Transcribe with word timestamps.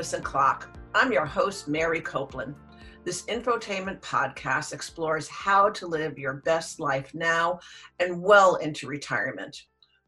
And 0.00 0.24
Clock. 0.24 0.74
I'm 0.94 1.12
your 1.12 1.26
host, 1.26 1.68
Mary 1.68 2.00
Copeland. 2.00 2.54
This 3.04 3.24
infotainment 3.26 4.00
podcast 4.00 4.72
explores 4.72 5.28
how 5.28 5.68
to 5.68 5.86
live 5.86 6.18
your 6.18 6.40
best 6.46 6.80
life 6.80 7.12
now 7.12 7.60
and 7.98 8.22
well 8.22 8.54
into 8.54 8.86
retirement. 8.86 9.54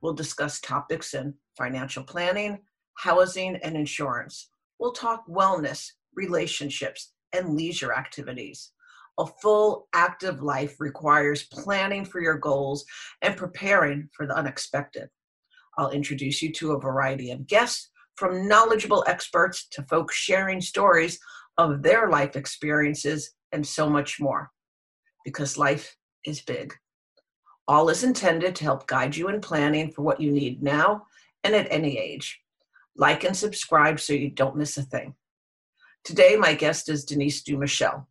We'll 0.00 0.14
discuss 0.14 0.60
topics 0.60 1.12
in 1.12 1.34
financial 1.58 2.04
planning, 2.04 2.60
housing, 2.94 3.56
and 3.56 3.76
insurance. 3.76 4.48
We'll 4.78 4.92
talk 4.92 5.26
wellness, 5.28 5.90
relationships, 6.14 7.12
and 7.34 7.54
leisure 7.54 7.92
activities. 7.92 8.72
A 9.18 9.26
full 9.26 9.88
active 9.92 10.42
life 10.42 10.80
requires 10.80 11.48
planning 11.52 12.06
for 12.06 12.22
your 12.22 12.38
goals 12.38 12.86
and 13.20 13.36
preparing 13.36 14.08
for 14.16 14.26
the 14.26 14.34
unexpected. 14.34 15.10
I'll 15.76 15.90
introduce 15.90 16.40
you 16.40 16.50
to 16.54 16.72
a 16.72 16.80
variety 16.80 17.30
of 17.30 17.46
guests 17.46 17.90
from 18.22 18.46
knowledgeable 18.46 19.02
experts 19.08 19.66
to 19.66 19.82
folks 19.82 20.14
sharing 20.14 20.60
stories 20.60 21.18
of 21.58 21.82
their 21.82 22.08
life 22.08 22.36
experiences 22.36 23.32
and 23.50 23.66
so 23.66 23.90
much 23.90 24.20
more. 24.20 24.48
Because 25.24 25.58
life 25.58 25.96
is 26.24 26.40
big. 26.40 26.72
All 27.66 27.88
is 27.88 28.04
intended 28.04 28.54
to 28.54 28.62
help 28.62 28.86
guide 28.86 29.16
you 29.16 29.26
in 29.26 29.40
planning 29.40 29.90
for 29.90 30.02
what 30.02 30.20
you 30.20 30.30
need 30.30 30.62
now 30.62 31.02
and 31.42 31.52
at 31.52 31.66
any 31.68 31.98
age. 31.98 32.40
Like 32.94 33.24
and 33.24 33.36
subscribe 33.36 33.98
so 33.98 34.12
you 34.12 34.30
don't 34.30 34.56
miss 34.56 34.76
a 34.76 34.82
thing. 34.82 35.16
Today, 36.04 36.36
my 36.36 36.54
guest 36.54 36.88
is 36.88 37.04
Denise 37.04 37.42
Dumouchel. 37.42 38.06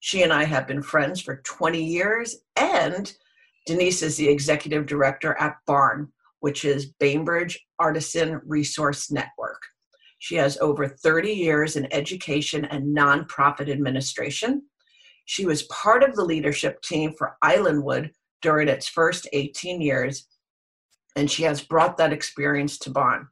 She 0.00 0.24
and 0.24 0.32
I 0.32 0.44
have 0.44 0.66
been 0.66 0.82
friends 0.82 1.22
for 1.22 1.36
20 1.36 1.82
years, 1.82 2.36
and 2.54 3.10
Denise 3.64 4.02
is 4.02 4.18
the 4.18 4.28
executive 4.28 4.84
director 4.84 5.34
at 5.40 5.56
BARN, 5.66 6.12
which 6.40 6.64
is 6.64 6.92
Bainbridge 7.00 7.58
Artisan 7.78 8.40
Resource 8.44 9.10
Network. 9.10 9.60
She 10.18 10.34
has 10.36 10.58
over 10.58 10.88
30 10.88 11.32
years 11.32 11.76
in 11.76 11.92
education 11.92 12.64
and 12.66 12.96
nonprofit 12.96 13.70
administration. 13.70 14.62
She 15.26 15.46
was 15.46 15.64
part 15.64 16.02
of 16.02 16.14
the 16.16 16.24
leadership 16.24 16.82
team 16.82 17.12
for 17.16 17.36
Islandwood 17.44 18.10
during 18.42 18.68
its 18.68 18.88
first 18.88 19.28
18 19.32 19.80
years, 19.80 20.26
and 21.16 21.30
she 21.30 21.44
has 21.44 21.62
brought 21.62 21.96
that 21.98 22.12
experience 22.12 22.78
to 22.78 22.90
BARN. 22.90 23.28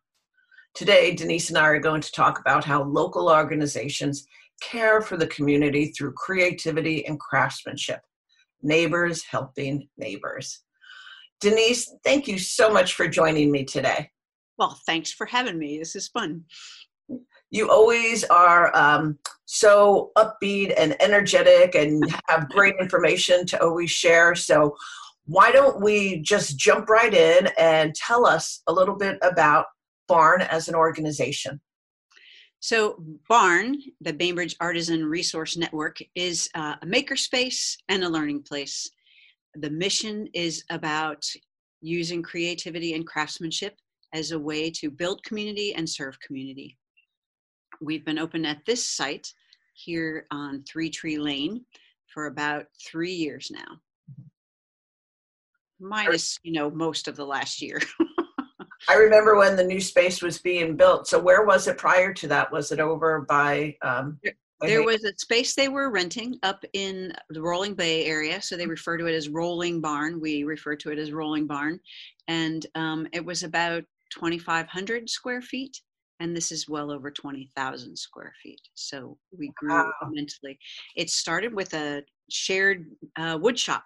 Today, 0.74 1.14
Denise 1.14 1.48
and 1.48 1.58
I 1.58 1.68
are 1.68 1.78
going 1.78 2.02
to 2.02 2.12
talk 2.12 2.38
about 2.38 2.64
how 2.64 2.82
local 2.82 3.30
organizations 3.30 4.26
care 4.60 5.00
for 5.00 5.16
the 5.16 5.26
community 5.28 5.86
through 5.86 6.12
creativity 6.12 7.06
and 7.06 7.18
craftsmanship. 7.18 8.00
Neighbors 8.62 9.24
helping 9.24 9.88
neighbors. 9.96 10.62
Denise, 11.40 11.94
thank 12.04 12.26
you 12.26 12.38
so 12.38 12.70
much 12.70 12.94
for 12.94 13.06
joining 13.08 13.50
me 13.50 13.64
today. 13.64 14.10
Well, 14.58 14.78
thanks 14.86 15.12
for 15.12 15.26
having 15.26 15.58
me. 15.58 15.78
This 15.78 15.94
is 15.94 16.08
fun. 16.08 16.44
You 17.50 17.70
always 17.70 18.24
are 18.24 18.74
um, 18.76 19.18
so 19.44 20.12
upbeat 20.16 20.74
and 20.76 21.00
energetic 21.00 21.74
and 21.74 22.02
have 22.28 22.48
great 22.50 22.74
information 22.80 23.46
to 23.46 23.62
always 23.62 23.90
share. 23.90 24.34
So, 24.34 24.76
why 25.26 25.50
don't 25.50 25.80
we 25.80 26.20
just 26.20 26.56
jump 26.56 26.88
right 26.88 27.12
in 27.12 27.48
and 27.58 27.94
tell 27.96 28.26
us 28.26 28.62
a 28.68 28.72
little 28.72 28.94
bit 28.94 29.18
about 29.22 29.66
BARN 30.06 30.42
as 30.42 30.68
an 30.68 30.76
organization? 30.76 31.60
So, 32.60 33.02
BARN, 33.28 33.82
the 34.00 34.12
Bainbridge 34.12 34.56
Artisan 34.60 35.04
Resource 35.04 35.56
Network, 35.56 35.98
is 36.14 36.48
uh, 36.54 36.76
a 36.80 36.86
makerspace 36.86 37.76
and 37.88 38.04
a 38.04 38.08
learning 38.08 38.42
place. 38.42 38.88
The 39.58 39.70
mission 39.70 40.28
is 40.34 40.64
about 40.70 41.24
using 41.80 42.22
creativity 42.22 42.94
and 42.94 43.06
craftsmanship 43.06 43.74
as 44.12 44.32
a 44.32 44.38
way 44.38 44.70
to 44.70 44.90
build 44.90 45.22
community 45.24 45.74
and 45.74 45.88
serve 45.88 46.18
community. 46.20 46.76
We've 47.80 48.04
been 48.04 48.18
open 48.18 48.44
at 48.44 48.64
this 48.66 48.86
site 48.86 49.32
here 49.72 50.26
on 50.30 50.62
Three 50.68 50.90
Tree 50.90 51.18
Lane 51.18 51.64
for 52.12 52.26
about 52.26 52.66
three 52.86 53.12
years 53.12 53.50
now. 53.50 53.80
Minus, 55.80 56.38
you 56.42 56.52
know, 56.52 56.70
most 56.70 57.08
of 57.08 57.16
the 57.16 57.26
last 57.26 57.62
year. 57.62 57.80
I 58.88 58.94
remember 58.94 59.36
when 59.36 59.56
the 59.56 59.64
new 59.64 59.80
space 59.80 60.22
was 60.22 60.38
being 60.38 60.76
built. 60.76 61.06
So 61.08 61.18
where 61.18 61.44
was 61.44 61.66
it 61.66 61.78
prior 61.78 62.12
to 62.14 62.28
that? 62.28 62.52
Was 62.52 62.72
it 62.72 62.80
over 62.80 63.22
by 63.22 63.76
um, 63.82 64.18
there 64.60 64.82
was 64.82 65.04
a 65.04 65.12
space 65.16 65.54
they 65.54 65.68
were 65.68 65.90
renting 65.90 66.38
up 66.42 66.64
in 66.72 67.12
the 67.30 67.42
Rolling 67.42 67.74
Bay 67.74 68.06
area, 68.06 68.40
so 68.40 68.56
they 68.56 68.62
mm-hmm. 68.62 68.70
refer 68.70 68.96
to 68.96 69.06
it 69.06 69.14
as 69.14 69.28
Rolling 69.28 69.80
Barn. 69.80 70.20
We 70.20 70.44
refer 70.44 70.76
to 70.76 70.90
it 70.90 70.98
as 70.98 71.12
Rolling 71.12 71.46
Barn, 71.46 71.78
and 72.28 72.66
um, 72.74 73.06
it 73.12 73.24
was 73.24 73.42
about 73.42 73.84
2,500 74.12 75.10
square 75.10 75.42
feet, 75.42 75.80
and 76.20 76.34
this 76.34 76.52
is 76.52 76.68
well 76.68 76.90
over 76.90 77.10
20,000 77.10 77.96
square 77.96 78.32
feet. 78.42 78.60
So 78.74 79.18
we 79.36 79.52
grew 79.56 79.74
wow. 79.74 79.92
immensely. 80.02 80.58
It 80.96 81.10
started 81.10 81.52
with 81.52 81.74
a 81.74 82.02
shared 82.30 82.86
uh, 83.16 83.38
wood 83.40 83.58
shop 83.58 83.84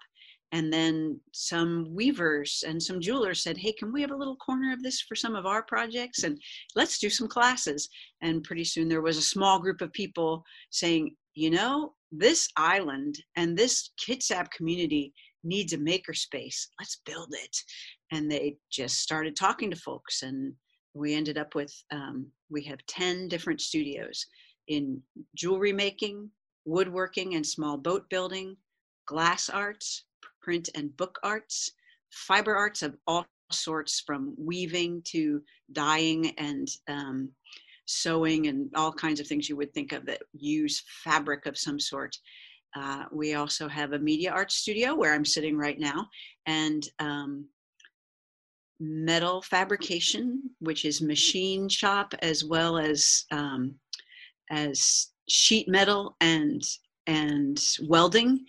and 0.52 0.72
then 0.72 1.20
some 1.32 1.86
weavers 1.94 2.64
and 2.66 2.82
some 2.82 3.00
jewelers 3.00 3.42
said 3.42 3.56
hey 3.56 3.72
can 3.72 3.92
we 3.92 4.00
have 4.00 4.10
a 4.10 4.16
little 4.16 4.36
corner 4.36 4.72
of 4.72 4.82
this 4.82 5.00
for 5.00 5.14
some 5.14 5.34
of 5.34 5.46
our 5.46 5.62
projects? 5.62 6.24
And 6.24 6.40
let's 6.74 6.98
do 6.98 7.10
some 7.10 7.28
classes. 7.28 7.88
And 8.22 8.44
pretty 8.44 8.64
soon 8.64 8.88
there 8.88 9.02
was 9.02 9.16
a 9.16 9.22
small 9.22 9.58
group 9.58 9.80
of 9.80 9.92
people 9.92 10.44
saying 10.70 11.14
you 11.34 11.50
know 11.50 11.94
this 12.12 12.48
island 12.56 13.16
and 13.36 13.56
this 13.56 13.90
kitsap 14.04 14.50
community 14.50 15.12
needs 15.44 15.72
a 15.72 15.78
makerspace 15.78 16.66
let's 16.78 17.00
build 17.06 17.32
it. 17.32 17.56
And 18.12 18.30
they 18.30 18.56
just 18.70 18.98
started 19.00 19.36
talking 19.36 19.70
to 19.70 19.76
folks 19.76 20.22
and 20.22 20.52
we 20.94 21.14
ended 21.14 21.38
up 21.38 21.54
with 21.54 21.72
um, 21.92 22.26
we 22.50 22.64
have 22.64 22.84
10 22.88 23.28
different 23.28 23.60
studios 23.60 24.26
in 24.68 25.00
jewelry 25.36 25.72
making 25.72 26.28
woodworking 26.64 27.34
and 27.34 27.46
small 27.46 27.76
boat 27.76 28.04
building 28.10 28.56
glass 29.06 29.48
arts 29.48 30.04
print 30.40 30.68
and 30.74 30.96
book 30.96 31.18
arts, 31.22 31.70
fiber 32.10 32.54
arts 32.54 32.82
of 32.82 32.96
all 33.06 33.26
sorts 33.52 34.02
from 34.06 34.34
weaving 34.38 35.02
to 35.04 35.42
dyeing 35.72 36.30
and 36.38 36.68
um, 36.88 37.30
sewing 37.86 38.46
and 38.46 38.70
all 38.74 38.92
kinds 38.92 39.20
of 39.20 39.26
things 39.26 39.48
you 39.48 39.56
would 39.56 39.74
think 39.74 39.92
of 39.92 40.06
that 40.06 40.22
use 40.32 40.82
fabric 41.04 41.46
of 41.46 41.58
some 41.58 41.80
sort. 41.80 42.16
Uh, 42.76 43.04
we 43.10 43.34
also 43.34 43.68
have 43.68 43.92
a 43.92 43.98
media 43.98 44.30
arts 44.30 44.54
studio 44.54 44.94
where 44.94 45.12
I'm 45.12 45.24
sitting 45.24 45.56
right 45.56 45.78
now 45.78 46.06
and 46.46 46.88
um, 47.00 47.46
metal 48.78 49.42
fabrication, 49.42 50.40
which 50.60 50.84
is 50.84 51.02
machine 51.02 51.68
shop 51.68 52.14
as 52.22 52.44
well 52.44 52.78
as 52.78 53.24
um, 53.32 53.74
as 54.50 55.08
sheet 55.28 55.68
metal 55.68 56.16
and 56.20 56.62
and 57.06 57.60
welding 57.88 58.44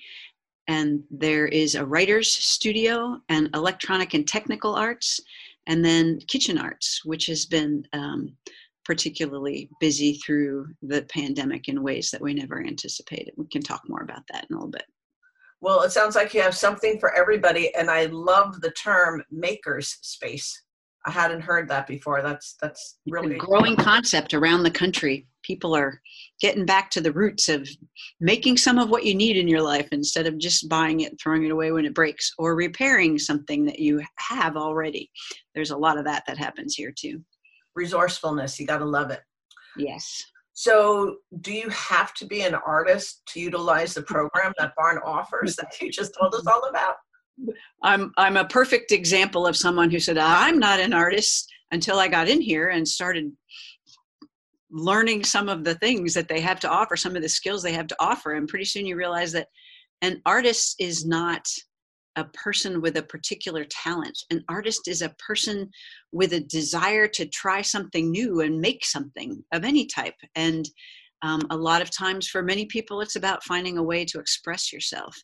and 0.71 1.03
there 1.11 1.47
is 1.47 1.75
a 1.75 1.85
writer's 1.85 2.31
studio 2.31 3.19
and 3.27 3.49
electronic 3.53 4.13
and 4.13 4.25
technical 4.25 4.73
arts 4.73 5.19
and 5.67 5.83
then 5.83 6.17
kitchen 6.29 6.57
arts 6.57 7.01
which 7.03 7.25
has 7.25 7.45
been 7.45 7.83
um, 7.91 8.33
particularly 8.85 9.69
busy 9.81 10.13
through 10.25 10.67
the 10.81 11.01
pandemic 11.03 11.67
in 11.67 11.83
ways 11.83 12.09
that 12.09 12.21
we 12.21 12.33
never 12.33 12.63
anticipated. 12.65 13.33
We 13.35 13.47
can 13.47 13.61
talk 13.61 13.81
more 13.87 14.01
about 14.01 14.23
that 14.31 14.45
in 14.49 14.55
a 14.55 14.57
little 14.57 14.71
bit. 14.71 14.85
Well 15.59 15.81
it 15.81 15.91
sounds 15.91 16.15
like 16.15 16.33
you 16.33 16.41
have 16.41 16.55
something 16.55 16.99
for 16.99 17.13
everybody 17.13 17.75
and 17.75 17.91
i 17.91 18.05
love 18.05 18.61
the 18.61 18.71
term 18.71 19.23
makers 19.29 19.97
space. 20.01 20.63
I 21.05 21.11
hadn't 21.11 21.41
heard 21.41 21.67
that 21.67 21.85
before. 21.85 22.21
That's 22.21 22.55
that's 22.61 22.99
really 23.07 23.35
growing 23.35 23.75
concept 23.75 24.33
around 24.33 24.63
the 24.63 24.71
country 24.71 25.27
people 25.43 25.75
are 25.75 26.01
getting 26.39 26.65
back 26.65 26.89
to 26.91 27.01
the 27.01 27.11
roots 27.11 27.49
of 27.49 27.67
making 28.19 28.57
some 28.57 28.77
of 28.77 28.89
what 28.89 29.05
you 29.05 29.15
need 29.15 29.37
in 29.37 29.47
your 29.47 29.61
life 29.61 29.87
instead 29.91 30.27
of 30.27 30.37
just 30.37 30.69
buying 30.69 31.01
it 31.01 31.19
throwing 31.21 31.43
it 31.43 31.51
away 31.51 31.71
when 31.71 31.85
it 31.85 31.93
breaks 31.93 32.33
or 32.37 32.55
repairing 32.55 33.17
something 33.17 33.65
that 33.65 33.79
you 33.79 34.01
have 34.17 34.57
already. 34.57 35.09
There's 35.55 35.71
a 35.71 35.77
lot 35.77 35.97
of 35.97 36.05
that 36.05 36.23
that 36.27 36.37
happens 36.37 36.75
here 36.75 36.93
too. 36.95 37.21
Resourcefulness. 37.75 38.59
You 38.59 38.67
got 38.67 38.79
to 38.79 38.85
love 38.85 39.11
it. 39.11 39.21
Yes. 39.77 40.23
So 40.53 41.17
do 41.39 41.53
you 41.53 41.69
have 41.69 42.13
to 42.15 42.25
be 42.25 42.41
an 42.41 42.55
artist 42.55 43.23
to 43.29 43.39
utilize 43.39 43.93
the 43.93 44.03
program 44.03 44.53
that 44.59 44.73
barn 44.75 44.99
offers 45.03 45.55
that 45.55 45.73
you 45.81 45.91
just 45.91 46.15
told 46.19 46.35
us 46.35 46.45
all 46.45 46.63
about? 46.69 46.95
I'm 47.81 48.11
i'm 48.17 48.37
a 48.37 48.45
perfect 48.45 48.91
example 48.91 49.47
of 49.47 49.57
someone 49.57 49.89
who 49.89 49.99
said 49.99 50.17
i'm 50.17 50.59
not 50.59 50.79
an 50.79 50.93
artist 50.93 51.51
until 51.71 51.97
i 51.97 52.07
got 52.07 52.29
in 52.29 52.41
here 52.41 52.69
and 52.69 52.87
started 52.87 53.31
learning 54.71 55.23
some 55.23 55.49
of 55.49 55.63
the 55.63 55.75
things 55.75 56.13
that 56.13 56.27
they 56.27 56.39
have 56.39 56.59
to 56.61 56.69
offer, 56.69 56.95
some 56.95 57.15
of 57.15 57.21
the 57.21 57.29
skills 57.29 57.61
they 57.61 57.73
have 57.73 57.87
to 57.87 57.95
offer. 57.99 58.33
And 58.33 58.47
pretty 58.47 58.65
soon 58.65 58.85
you 58.85 58.95
realize 58.95 59.31
that 59.33 59.47
an 60.01 60.21
artist 60.25 60.75
is 60.79 61.05
not 61.05 61.45
a 62.17 62.25
person 62.25 62.81
with 62.81 62.97
a 62.97 63.03
particular 63.03 63.65
talent. 63.65 64.17
An 64.31 64.43
artist 64.49 64.87
is 64.87 65.01
a 65.01 65.15
person 65.19 65.69
with 66.11 66.33
a 66.33 66.41
desire 66.41 67.07
to 67.07 67.25
try 67.27 67.61
something 67.61 68.11
new 68.11 68.41
and 68.41 68.59
make 68.59 68.85
something 68.85 69.43
of 69.53 69.63
any 69.63 69.85
type. 69.85 70.15
And 70.35 70.67
um, 71.21 71.41
a 71.51 71.55
lot 71.55 71.81
of 71.81 71.95
times, 71.95 72.27
for 72.27 72.41
many 72.41 72.65
people, 72.65 73.01
it's 73.01 73.15
about 73.15 73.43
finding 73.43 73.77
a 73.77 73.83
way 73.83 74.03
to 74.05 74.19
express 74.19 74.73
yourself. 74.73 75.15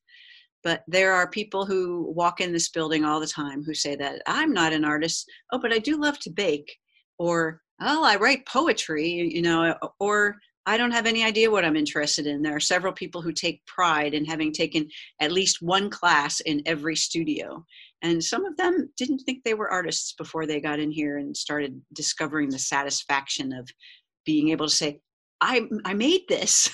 But 0.64 0.84
there 0.88 1.14
are 1.14 1.30
people 1.30 1.66
who 1.66 2.12
walk 2.16 2.40
in 2.40 2.52
this 2.52 2.70
building 2.70 3.04
all 3.04 3.20
the 3.20 3.28
time 3.28 3.64
who 3.64 3.74
say 3.74 3.96
that 3.96 4.22
I'm 4.28 4.54
not 4.54 4.74
an 4.74 4.86
artist. 4.86 5.30
Oh, 5.52 5.60
but 5.60 5.74
I 5.74 5.80
do 5.80 5.98
love 5.98 6.20
to 6.20 6.30
bake. 6.30 6.78
Or 7.20 7.62
oh, 7.82 8.04
I 8.04 8.16
write 8.16 8.46
poetry, 8.46 9.08
you 9.08 9.42
know, 9.42 9.76
or 10.00 10.38
I 10.66 10.78
don't 10.78 10.92
have 10.92 11.06
any 11.06 11.24
idea 11.24 11.50
what 11.50 11.64
I'm 11.64 11.78
interested 11.78 12.28
in. 12.28 12.42
There 12.42 12.56
are 12.56 12.60
several 12.60 12.92
people 12.92 13.22
who 13.22 13.32
take 13.32 13.66
pride 13.66 14.14
in 14.14 14.26
having 14.26 14.52
taken 14.52 14.90
at 15.22 15.32
least 15.32 15.62
one 15.62 15.90
class 15.90 16.42
in 16.42 16.62
every 16.66 16.96
studio. 16.98 17.66
And 18.02 18.22
some 18.22 18.46
of 18.46 18.58
them 18.58 18.90
didn't 18.98 19.20
think 19.20 19.44
they 19.44 19.54
were 19.54 19.72
artists 19.72 20.14
before 20.18 20.46
they 20.46 20.60
got 20.60 20.80
in 20.80 20.92
here 20.92 21.20
and 21.20 21.36
started 21.36 21.82
discovering 21.94 22.50
the 22.50 22.60
satisfaction 22.60 23.54
of 23.54 23.70
being 24.26 24.50
able 24.50 24.68
to 24.68 24.76
say, 24.76 25.00
I, 25.40 25.68
I 25.86 25.94
made 25.94 26.24
this. 26.28 26.70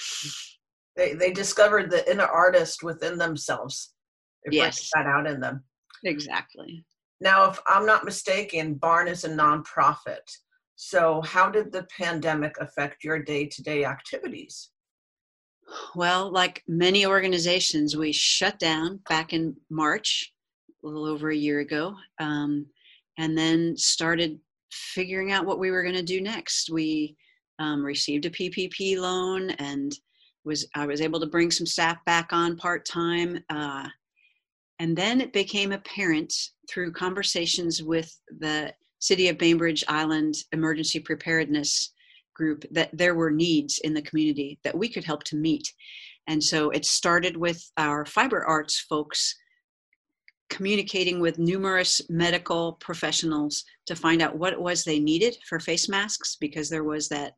they, 0.96 1.12
they 1.12 1.32
discovered 1.32 1.90
the 1.90 2.10
inner 2.10 2.24
artist 2.24 2.82
within 2.82 3.18
themselves. 3.18 3.92
They 4.46 4.56
yes. 4.56 4.88
that 4.94 5.06
out 5.06 5.26
in 5.26 5.38
them. 5.38 5.64
Exactly. 6.02 6.84
Now, 7.22 7.48
if 7.48 7.60
I'm 7.68 7.86
not 7.86 8.04
mistaken, 8.04 8.74
Barn 8.74 9.06
is 9.06 9.22
a 9.22 9.28
nonprofit. 9.28 10.28
So, 10.74 11.22
how 11.22 11.48
did 11.48 11.70
the 11.70 11.86
pandemic 11.96 12.56
affect 12.58 13.04
your 13.04 13.22
day 13.22 13.46
to 13.46 13.62
day 13.62 13.84
activities? 13.84 14.70
Well, 15.94 16.32
like 16.32 16.64
many 16.66 17.06
organizations, 17.06 17.96
we 17.96 18.10
shut 18.10 18.58
down 18.58 18.98
back 19.08 19.32
in 19.32 19.54
March, 19.70 20.32
a 20.82 20.88
little 20.88 21.06
over 21.06 21.30
a 21.30 21.36
year 21.36 21.60
ago, 21.60 21.94
um, 22.18 22.66
and 23.18 23.38
then 23.38 23.76
started 23.76 24.40
figuring 24.72 25.30
out 25.30 25.46
what 25.46 25.60
we 25.60 25.70
were 25.70 25.84
going 25.84 25.94
to 25.94 26.02
do 26.02 26.20
next. 26.20 26.70
We 26.70 27.16
um, 27.60 27.84
received 27.84 28.26
a 28.26 28.30
PPP 28.30 28.98
loan 28.98 29.50
and 29.50 29.96
was 30.44 30.66
I 30.74 30.86
was 30.86 31.00
able 31.00 31.20
to 31.20 31.26
bring 31.26 31.52
some 31.52 31.66
staff 31.66 32.04
back 32.04 32.32
on 32.32 32.56
part 32.56 32.84
time. 32.84 33.38
Uh, 33.48 33.86
and 34.80 34.96
then 34.96 35.20
it 35.20 35.32
became 35.32 35.70
apparent 35.70 36.34
through 36.72 36.92
conversations 36.92 37.82
with 37.82 38.18
the 38.38 38.72
City 38.98 39.28
of 39.28 39.38
Bainbridge 39.38 39.84
Island 39.88 40.36
Emergency 40.52 41.00
Preparedness 41.00 41.92
Group 42.34 42.64
that 42.70 42.90
there 42.92 43.14
were 43.14 43.30
needs 43.30 43.78
in 43.80 43.92
the 43.92 44.02
community 44.02 44.58
that 44.64 44.76
we 44.76 44.88
could 44.88 45.04
help 45.04 45.22
to 45.24 45.36
meet. 45.36 45.70
And 46.28 46.42
so 46.42 46.70
it 46.70 46.84
started 46.84 47.36
with 47.36 47.62
our 47.76 48.06
fiber 48.06 48.44
arts 48.44 48.80
folks 48.88 49.34
communicating 50.48 51.18
with 51.20 51.38
numerous 51.38 52.00
medical 52.10 52.74
professionals 52.74 53.64
to 53.86 53.96
find 53.96 54.20
out 54.20 54.36
what 54.36 54.52
it 54.52 54.60
was 54.60 54.84
they 54.84 55.00
needed 55.00 55.36
for 55.48 55.58
face 55.58 55.88
masks 55.88 56.36
because 56.38 56.68
there 56.68 56.84
was 56.84 57.08
that 57.08 57.32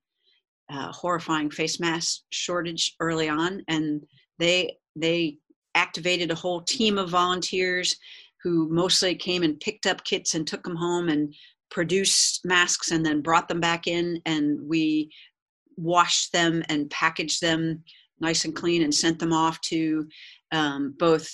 uh, 0.68 0.90
horrifying 0.90 1.48
face 1.48 1.78
mask 1.78 2.22
shortage 2.30 2.96
early 2.98 3.28
on 3.28 3.62
and 3.68 4.02
they 4.38 4.76
they 4.96 5.38
activated 5.76 6.30
a 6.30 6.34
whole 6.34 6.62
team 6.62 6.98
of 6.98 7.10
volunteers 7.10 7.96
who 8.44 8.68
mostly 8.68 9.14
came 9.14 9.42
and 9.42 9.58
picked 9.58 9.86
up 9.86 10.04
kits 10.04 10.34
and 10.34 10.46
took 10.46 10.62
them 10.62 10.76
home 10.76 11.08
and 11.08 11.34
produced 11.70 12.42
masks 12.44 12.92
and 12.92 13.04
then 13.04 13.22
brought 13.22 13.48
them 13.48 13.58
back 13.58 13.86
in 13.86 14.20
and 14.26 14.60
we 14.68 15.10
washed 15.76 16.32
them 16.32 16.62
and 16.68 16.88
packaged 16.90 17.40
them 17.40 17.82
nice 18.20 18.44
and 18.44 18.54
clean 18.54 18.82
and 18.82 18.94
sent 18.94 19.18
them 19.18 19.32
off 19.32 19.60
to 19.62 20.06
um, 20.52 20.94
both 20.98 21.28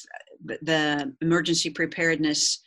the 0.62 1.12
emergency 1.20 1.68
preparedness 1.68 2.62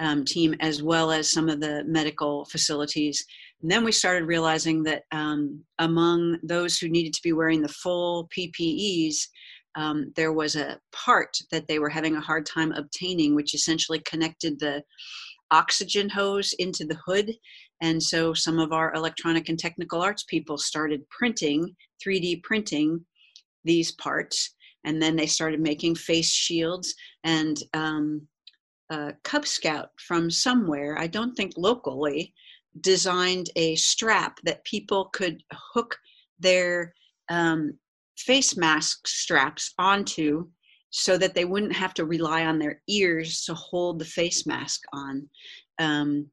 um, 0.00 0.24
team 0.24 0.54
as 0.60 0.82
well 0.82 1.10
as 1.10 1.30
some 1.30 1.48
of 1.48 1.60
the 1.60 1.84
medical 1.84 2.44
facilities. 2.46 3.24
And 3.62 3.70
then 3.70 3.84
we 3.84 3.92
started 3.92 4.26
realizing 4.26 4.82
that 4.84 5.02
um, 5.10 5.62
among 5.80 6.38
those 6.42 6.78
who 6.78 6.88
needed 6.88 7.12
to 7.14 7.22
be 7.22 7.32
wearing 7.32 7.60
the 7.60 7.68
full 7.68 8.28
PPEs, 8.36 9.16
um, 9.78 10.12
there 10.16 10.32
was 10.32 10.56
a 10.56 10.80
part 10.92 11.38
that 11.52 11.68
they 11.68 11.78
were 11.78 11.88
having 11.88 12.16
a 12.16 12.20
hard 12.20 12.44
time 12.44 12.72
obtaining, 12.72 13.36
which 13.36 13.54
essentially 13.54 14.00
connected 14.00 14.58
the 14.58 14.82
oxygen 15.52 16.08
hose 16.08 16.52
into 16.58 16.84
the 16.84 16.98
hood. 17.06 17.32
And 17.80 18.02
so 18.02 18.34
some 18.34 18.58
of 18.58 18.72
our 18.72 18.92
electronic 18.94 19.48
and 19.48 19.56
technical 19.56 20.02
arts 20.02 20.24
people 20.24 20.58
started 20.58 21.08
printing, 21.10 21.76
3D 22.04 22.42
printing 22.42 23.06
these 23.64 23.92
parts. 23.92 24.56
And 24.84 25.00
then 25.00 25.14
they 25.14 25.26
started 25.26 25.60
making 25.60 25.94
face 25.94 26.30
shields 26.30 26.92
and 27.22 27.56
um, 27.72 28.26
a 28.90 29.12
Cub 29.22 29.46
Scout 29.46 29.90
from 30.08 30.28
somewhere, 30.28 30.98
I 30.98 31.06
don't 31.06 31.36
think 31.36 31.52
locally, 31.56 32.34
designed 32.80 33.50
a 33.54 33.76
strap 33.76 34.40
that 34.42 34.64
people 34.64 35.10
could 35.12 35.40
hook 35.52 35.96
their 36.40 36.94
um, 37.28 37.78
face 38.18 38.56
mask 38.56 39.06
straps 39.06 39.74
onto 39.78 40.46
so 40.90 41.18
that 41.18 41.34
they 41.34 41.44
wouldn't 41.44 41.74
have 41.74 41.94
to 41.94 42.04
rely 42.04 42.44
on 42.44 42.58
their 42.58 42.80
ears 42.88 43.44
to 43.44 43.54
hold 43.54 43.98
the 43.98 44.04
face 44.04 44.46
mask 44.46 44.80
on. 44.92 45.28
Um, 45.78 46.30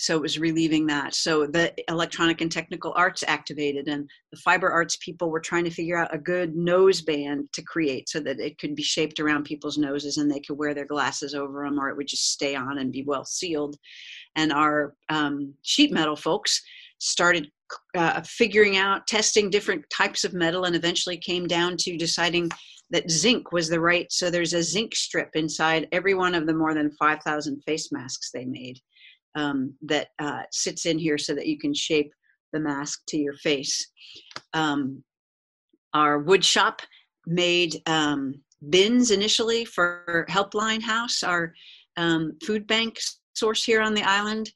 so 0.00 0.16
it 0.16 0.22
was 0.22 0.38
relieving 0.38 0.86
that. 0.86 1.14
So 1.14 1.46
the 1.46 1.74
electronic 1.90 2.40
and 2.40 2.50
technical 2.50 2.94
arts 2.96 3.22
activated, 3.26 3.86
and 3.86 4.08
the 4.32 4.38
fiber 4.38 4.70
arts 4.70 4.96
people 4.96 5.30
were 5.30 5.40
trying 5.40 5.64
to 5.64 5.70
figure 5.70 5.98
out 5.98 6.14
a 6.14 6.18
good 6.18 6.56
nose 6.56 7.02
band 7.02 7.52
to 7.52 7.62
create 7.62 8.08
so 8.08 8.18
that 8.20 8.40
it 8.40 8.58
could 8.58 8.74
be 8.74 8.82
shaped 8.82 9.20
around 9.20 9.44
people's 9.44 9.76
noses 9.76 10.16
and 10.16 10.30
they 10.30 10.40
could 10.40 10.56
wear 10.56 10.72
their 10.72 10.86
glasses 10.86 11.34
over 11.34 11.64
them, 11.64 11.78
or 11.78 11.90
it 11.90 11.98
would 11.98 12.06
just 12.06 12.32
stay 12.32 12.54
on 12.54 12.78
and 12.78 12.92
be 12.92 13.02
well 13.02 13.26
sealed. 13.26 13.76
And 14.36 14.54
our 14.54 14.94
um, 15.10 15.52
sheet 15.60 15.92
metal 15.92 16.16
folks 16.16 16.62
started 17.00 17.50
uh, 17.96 18.20
figuring 18.24 18.76
out, 18.76 19.06
testing 19.06 19.50
different 19.50 19.84
types 19.94 20.24
of 20.24 20.34
metal, 20.34 20.64
and 20.64 20.76
eventually 20.76 21.16
came 21.16 21.46
down 21.46 21.76
to 21.78 21.96
deciding 21.96 22.50
that 22.90 23.10
zinc 23.10 23.52
was 23.52 23.68
the 23.68 23.80
right. 23.80 24.06
So 24.10 24.30
there's 24.30 24.54
a 24.54 24.62
zinc 24.62 24.94
strip 24.94 25.30
inside 25.34 25.88
every 25.92 26.14
one 26.14 26.34
of 26.34 26.46
the 26.46 26.54
more 26.54 26.74
than 26.74 26.90
5,000 26.92 27.62
face 27.66 27.90
masks 27.92 28.30
they 28.32 28.44
made 28.44 28.78
um, 29.36 29.74
that 29.82 30.08
uh, 30.18 30.42
sits 30.50 30.86
in 30.86 30.98
here 30.98 31.18
so 31.18 31.34
that 31.34 31.46
you 31.46 31.58
can 31.58 31.72
shape 31.72 32.12
the 32.52 32.60
mask 32.60 33.00
to 33.08 33.16
your 33.16 33.34
face. 33.34 33.90
Um, 34.54 35.02
our 35.94 36.18
wood 36.18 36.44
shop 36.44 36.82
made 37.26 37.80
um, 37.86 38.34
bins 38.68 39.10
initially 39.10 39.64
for 39.64 40.26
Helpline 40.28 40.82
House, 40.82 41.22
our 41.22 41.54
um, 41.96 42.36
food 42.44 42.66
bank 42.66 42.98
source 43.34 43.64
here 43.64 43.80
on 43.80 43.94
the 43.94 44.02
island 44.02 44.50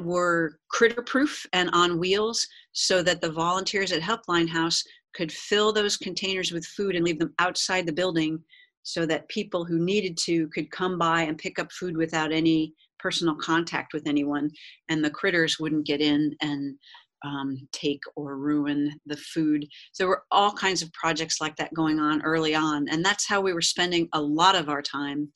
were 0.00 0.58
critter 0.68 1.02
proof 1.02 1.46
and 1.52 1.70
on 1.72 1.98
wheels 1.98 2.46
so 2.72 3.02
that 3.02 3.20
the 3.20 3.30
volunteers 3.30 3.92
at 3.92 4.02
Helpline 4.02 4.48
House 4.48 4.82
could 5.14 5.32
fill 5.32 5.72
those 5.72 5.96
containers 5.96 6.52
with 6.52 6.66
food 6.66 6.96
and 6.96 7.04
leave 7.04 7.18
them 7.18 7.34
outside 7.38 7.86
the 7.86 7.92
building 7.92 8.38
so 8.82 9.06
that 9.06 9.28
people 9.28 9.64
who 9.64 9.78
needed 9.78 10.16
to 10.18 10.48
could 10.48 10.70
come 10.70 10.98
by 10.98 11.22
and 11.22 11.38
pick 11.38 11.58
up 11.58 11.72
food 11.72 11.96
without 11.96 12.32
any 12.32 12.72
personal 12.98 13.34
contact 13.34 13.92
with 13.92 14.06
anyone 14.06 14.50
and 14.88 15.04
the 15.04 15.10
critters 15.10 15.58
wouldn't 15.58 15.86
get 15.86 16.00
in 16.00 16.34
and 16.40 16.76
um, 17.24 17.56
take 17.72 18.00
or 18.16 18.36
ruin 18.36 18.92
the 19.06 19.16
food. 19.16 19.66
So 19.92 20.04
there 20.04 20.08
were 20.08 20.24
all 20.30 20.52
kinds 20.52 20.82
of 20.82 20.92
projects 20.92 21.40
like 21.40 21.56
that 21.56 21.74
going 21.74 21.98
on 21.98 22.22
early 22.22 22.54
on, 22.54 22.86
and 22.90 23.04
that's 23.04 23.26
how 23.26 23.40
we 23.40 23.54
were 23.54 23.62
spending 23.62 24.08
a 24.12 24.20
lot 24.20 24.54
of 24.54 24.68
our 24.68 24.82
time. 24.82 25.30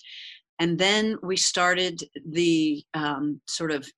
And 0.61 0.79
then 0.79 1.17
we 1.23 1.37
started 1.37 2.01
the 2.31 2.83
um, 2.95 3.41
sort 3.47 3.71
of 3.71 3.89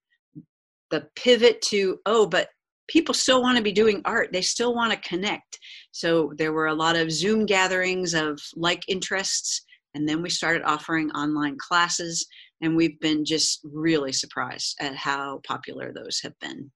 the 0.91 1.07
pivot 1.17 1.61
to 1.63 1.99
oh 2.07 2.27
but 2.27 2.49
people 2.91 3.15
still 3.15 3.41
want 3.41 3.57
to 3.57 3.63
be 3.63 3.73
doing 3.73 4.03
art. 4.05 4.31
They 4.33 4.43
still 4.43 4.75
want 4.75 4.93
to 4.93 5.09
connect. 5.09 5.59
So 5.93 6.33
there 6.37 6.53
were 6.53 6.67
a 6.67 6.75
lot 6.75 6.97
of 6.97 7.13
zoom 7.13 7.47
gatherings 7.47 8.15
of 8.15 8.39
like 8.57 8.83
interests 8.89 9.65
and 9.95 10.09
then 10.09 10.23
we 10.23 10.31
started 10.31 10.63
offering 10.65 11.11
online 11.13 11.57
classes 11.59 12.27
and 12.61 12.77
we've 12.77 12.99
been 13.01 13.25
just 13.25 13.61
really 13.65 14.13
surprised 14.13 14.77
at 14.81 14.95
how 14.95 15.41
popular 15.47 15.93
those 15.93 16.21
have 16.23 16.35
been. 16.41 16.71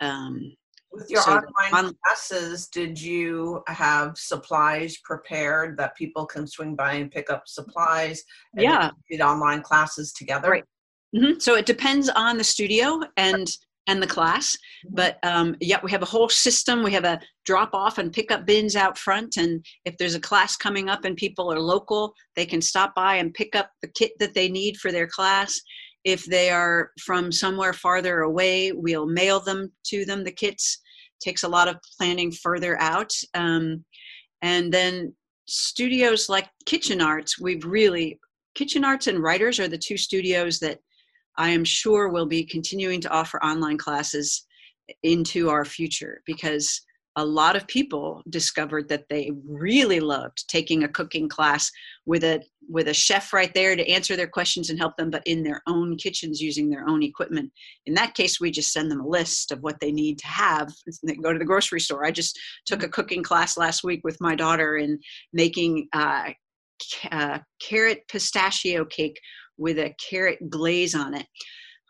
Um, 0.00 0.54
with 0.92 1.08
your 1.08 1.22
so 1.22 1.32
online 1.32 1.86
on, 1.86 1.96
classes 2.04 2.68
did 2.68 3.00
you 3.00 3.62
have 3.66 4.16
supplies 4.16 4.98
prepared 5.04 5.76
that 5.78 5.96
people 5.96 6.26
can 6.26 6.46
swing 6.46 6.74
by 6.74 6.94
and 6.94 7.10
pick 7.10 7.30
up 7.30 7.44
supplies 7.46 8.22
yeah. 8.54 8.90
did 9.10 9.22
online 9.22 9.62
classes 9.62 10.12
together? 10.12 10.50
Right 10.50 10.64
Mm-hmm. 11.14 11.38
So 11.38 11.56
it 11.56 11.66
depends 11.66 12.08
on 12.08 12.38
the 12.38 12.44
studio 12.44 13.00
and 13.16 13.48
and 13.88 14.00
the 14.00 14.06
class, 14.06 14.56
mm-hmm. 14.86 14.94
but 14.94 15.18
um, 15.24 15.56
yeah, 15.60 15.80
we 15.82 15.90
have 15.90 16.02
a 16.02 16.06
whole 16.06 16.28
system. 16.28 16.82
We 16.82 16.92
have 16.92 17.04
a 17.04 17.20
drop 17.44 17.74
off 17.74 17.98
and 17.98 18.12
pick 18.12 18.30
up 18.30 18.46
bins 18.46 18.76
out 18.76 18.96
front, 18.96 19.36
and 19.36 19.64
if 19.84 19.96
there's 19.98 20.14
a 20.14 20.20
class 20.20 20.56
coming 20.56 20.88
up 20.88 21.04
and 21.04 21.16
people 21.16 21.52
are 21.52 21.60
local, 21.60 22.14
they 22.36 22.46
can 22.46 22.62
stop 22.62 22.94
by 22.94 23.16
and 23.16 23.34
pick 23.34 23.56
up 23.56 23.70
the 23.82 23.88
kit 23.88 24.12
that 24.20 24.34
they 24.34 24.48
need 24.48 24.76
for 24.76 24.92
their 24.92 25.08
class. 25.08 25.60
If 26.04 26.24
they 26.24 26.50
are 26.50 26.90
from 27.00 27.30
somewhere 27.30 27.72
farther 27.72 28.20
away, 28.20 28.72
we'll 28.72 29.06
mail 29.06 29.40
them 29.40 29.72
to 29.86 30.04
them. 30.04 30.24
The 30.24 30.32
kits 30.32 30.80
takes 31.20 31.44
a 31.44 31.48
lot 31.48 31.68
of 31.68 31.76
planning 31.98 32.32
further 32.32 32.80
out, 32.80 33.12
um, 33.34 33.84
and 34.42 34.72
then 34.72 35.14
studios 35.46 36.28
like 36.28 36.48
Kitchen 36.66 37.00
Arts, 37.00 37.38
we've 37.38 37.64
really 37.64 38.18
Kitchen 38.54 38.84
Arts 38.84 39.06
and 39.06 39.22
Writers 39.22 39.58
are 39.58 39.68
the 39.68 39.78
two 39.78 39.96
studios 39.96 40.58
that 40.60 40.78
I 41.36 41.50
am 41.50 41.64
sure 41.64 42.08
we'll 42.08 42.26
be 42.26 42.44
continuing 42.44 43.00
to 43.02 43.10
offer 43.10 43.42
online 43.42 43.78
classes 43.78 44.46
into 45.02 45.48
our 45.48 45.64
future 45.64 46.22
because 46.26 46.82
a 47.16 47.24
lot 47.24 47.56
of 47.56 47.66
people 47.66 48.22
discovered 48.30 48.88
that 48.88 49.04
they 49.10 49.30
really 49.46 50.00
loved 50.00 50.48
taking 50.48 50.84
a 50.84 50.88
cooking 50.88 51.28
class 51.28 51.70
with 52.06 52.24
a 52.24 52.42
with 52.70 52.88
a 52.88 52.94
chef 52.94 53.32
right 53.32 53.52
there 53.54 53.76
to 53.76 53.86
answer 53.90 54.16
their 54.16 54.28
questions 54.28 54.70
and 54.70 54.78
help 54.78 54.96
them 54.96 55.10
but 55.10 55.22
in 55.26 55.42
their 55.42 55.60
own 55.66 55.96
kitchens 55.96 56.40
using 56.40 56.70
their 56.70 56.88
own 56.88 57.02
equipment. 57.02 57.52
In 57.86 57.94
that 57.94 58.14
case 58.14 58.40
we 58.40 58.50
just 58.50 58.72
send 58.72 58.90
them 58.90 59.00
a 59.00 59.06
list 59.06 59.52
of 59.52 59.60
what 59.60 59.78
they 59.80 59.92
need 59.92 60.18
to 60.20 60.26
have 60.26 60.72
they 61.02 61.14
go 61.16 61.32
to 61.32 61.38
the 61.38 61.44
grocery 61.44 61.80
store. 61.80 62.06
I 62.06 62.12
just 62.12 62.38
took 62.64 62.82
a 62.82 62.88
cooking 62.88 63.22
class 63.22 63.58
last 63.58 63.84
week 63.84 64.00
with 64.04 64.16
my 64.20 64.34
daughter 64.34 64.76
in 64.76 64.98
making 65.32 65.88
uh, 65.92 66.30
uh, 67.10 67.38
carrot 67.60 68.02
pistachio 68.08 68.84
cake 68.84 69.18
with 69.58 69.78
a 69.78 69.94
carrot 69.98 70.38
glaze 70.50 70.94
on 70.94 71.14
it 71.14 71.26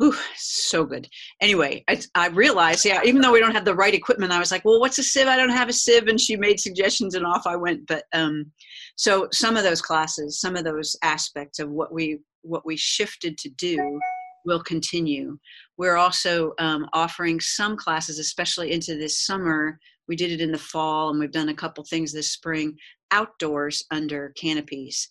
Ooh, 0.03 0.15
so 0.37 0.85
good. 0.85 1.07
Anyway, 1.41 1.85
I, 1.89 2.01
I, 2.15 2.29
realized, 2.29 2.85
yeah, 2.85 3.03
even 3.05 3.21
though 3.21 3.31
we 3.31 3.39
don't 3.39 3.55
have 3.55 3.65
the 3.65 3.75
right 3.75 3.95
equipment, 3.95 4.33
I 4.33 4.39
was 4.39 4.51
like, 4.51 4.65
well, 4.65 4.81
what's 4.81 4.99
a 4.99 5.03
sieve? 5.03 5.29
I 5.29 5.37
don't 5.37 5.51
have 5.51 5.69
a 5.69 5.73
sieve. 5.73 6.09
And 6.09 6.21
she 6.21 6.35
made 6.35 6.59
suggestions 6.59 7.15
and 7.15 7.25
off 7.25 7.47
I 7.47 7.57
went. 7.57 7.87
But 7.87 8.05
um, 8.13 8.51
so 8.97 9.29
some 9.33 9.57
of 9.57 9.63
those 9.63 9.81
classes, 9.81 10.41
some 10.41 10.57
of 10.57 10.65
those 10.65 10.97
aspects 11.05 11.59
of 11.59 11.71
what 11.71 11.93
we 11.93 12.19
what 12.43 12.67
we 12.67 12.77
shifted 12.77 13.39
to 13.39 13.51
do 13.51 14.01
will 14.45 14.63
continue. 14.65 15.39
We're 15.77 15.97
also 15.97 16.55
um, 16.59 16.89
offering 16.93 17.39
some 17.39 17.77
classes, 17.77 18.19
especially 18.19 18.73
into 18.73 18.97
this 18.97 19.25
summer. 19.25 19.79
We 20.09 20.17
did 20.17 20.33
it 20.33 20.41
in 20.41 20.51
the 20.51 20.59
fall 20.59 21.11
and 21.11 21.21
we've 21.21 21.31
done 21.31 21.51
a 21.51 21.55
couple 21.55 21.85
things 21.85 22.13
this 22.13 22.33
spring 22.33 22.77
outdoors 23.13 23.85
under 23.93 24.33
canopies. 24.37 25.09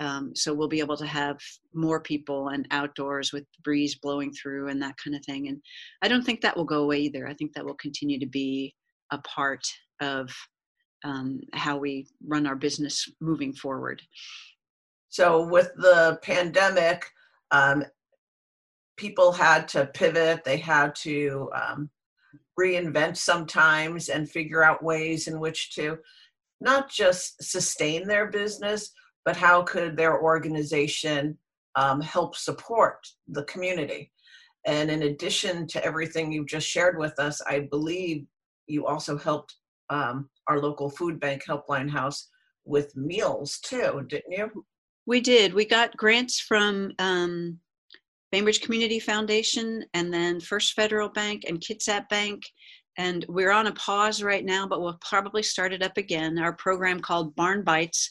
Um, 0.00 0.34
so 0.34 0.52
we'll 0.52 0.68
be 0.68 0.80
able 0.80 0.96
to 0.96 1.06
have 1.06 1.38
more 1.72 2.00
people 2.00 2.48
and 2.48 2.66
outdoors 2.70 3.32
with 3.32 3.44
breeze 3.62 3.94
blowing 3.96 4.32
through 4.32 4.68
and 4.68 4.82
that 4.82 4.96
kind 5.02 5.14
of 5.14 5.24
thing. 5.24 5.48
And 5.48 5.60
I 6.02 6.08
don't 6.08 6.24
think 6.24 6.40
that 6.40 6.56
will 6.56 6.64
go 6.64 6.82
away 6.82 7.00
either. 7.00 7.28
I 7.28 7.34
think 7.34 7.52
that 7.54 7.64
will 7.64 7.74
continue 7.74 8.18
to 8.18 8.26
be 8.26 8.74
a 9.12 9.18
part 9.18 9.64
of 10.00 10.30
um, 11.04 11.40
how 11.52 11.76
we 11.76 12.06
run 12.26 12.46
our 12.46 12.56
business 12.56 13.06
moving 13.20 13.52
forward. 13.52 14.02
So 15.10 15.46
with 15.46 15.70
the 15.76 16.18
pandemic, 16.22 17.06
um, 17.52 17.84
people 18.96 19.30
had 19.30 19.68
to 19.68 19.86
pivot. 19.86 20.42
They 20.44 20.56
had 20.56 20.94
to 20.96 21.50
um, 21.54 21.90
reinvent 22.58 23.16
sometimes 23.16 24.08
and 24.08 24.28
figure 24.28 24.64
out 24.64 24.82
ways 24.82 25.28
in 25.28 25.38
which 25.38 25.74
to 25.74 25.98
not 26.60 26.90
just 26.90 27.42
sustain 27.42 28.06
their 28.08 28.26
business, 28.26 28.90
but 29.24 29.36
how 29.36 29.62
could 29.62 29.96
their 29.96 30.20
organization 30.20 31.38
um, 31.76 32.00
help 32.00 32.36
support 32.36 33.06
the 33.28 33.44
community? 33.44 34.10
And 34.66 34.90
in 34.90 35.02
addition 35.02 35.66
to 35.68 35.84
everything 35.84 36.32
you've 36.32 36.46
just 36.46 36.66
shared 36.66 36.98
with 36.98 37.18
us, 37.18 37.40
I 37.42 37.68
believe 37.70 38.26
you 38.66 38.86
also 38.86 39.18
helped 39.18 39.56
um, 39.90 40.28
our 40.48 40.58
local 40.58 40.88
food 40.88 41.20
bank 41.20 41.44
helpline 41.46 41.90
house 41.90 42.28
with 42.64 42.96
meals 42.96 43.58
too, 43.58 44.04
didn't 44.08 44.32
you? 44.32 44.64
We 45.06 45.20
did. 45.20 45.52
We 45.52 45.66
got 45.66 45.96
grants 45.96 46.40
from 46.40 46.92
um, 46.98 47.58
Bainbridge 48.32 48.62
Community 48.62 48.98
Foundation 48.98 49.84
and 49.92 50.12
then 50.12 50.40
First 50.40 50.72
Federal 50.72 51.10
Bank 51.10 51.44
and 51.46 51.60
Kitsap 51.60 52.08
Bank. 52.08 52.42
And 52.96 53.26
we're 53.28 53.50
on 53.50 53.66
a 53.66 53.72
pause 53.72 54.22
right 54.22 54.44
now, 54.44 54.66
but 54.66 54.80
we'll 54.80 54.98
probably 55.06 55.42
start 55.42 55.72
it 55.72 55.82
up 55.82 55.96
again. 55.98 56.38
Our 56.38 56.54
program 56.54 57.00
called 57.00 57.34
Barn 57.36 57.64
Bites 57.64 58.08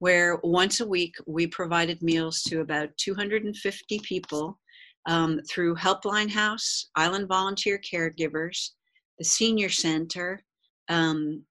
where 0.00 0.40
once 0.42 0.80
a 0.80 0.86
week 0.86 1.14
we 1.26 1.46
provided 1.46 2.02
meals 2.02 2.42
to 2.42 2.60
about 2.60 2.88
250 2.96 4.00
people 4.00 4.58
um, 5.06 5.40
through 5.48 5.76
Helpline 5.76 6.30
House, 6.30 6.88
Island 6.96 7.28
Volunteer 7.28 7.78
Caregivers, 7.78 8.70
the 9.18 9.24
Senior 9.24 9.68
Center. 9.68 10.42
Um, 10.88 11.44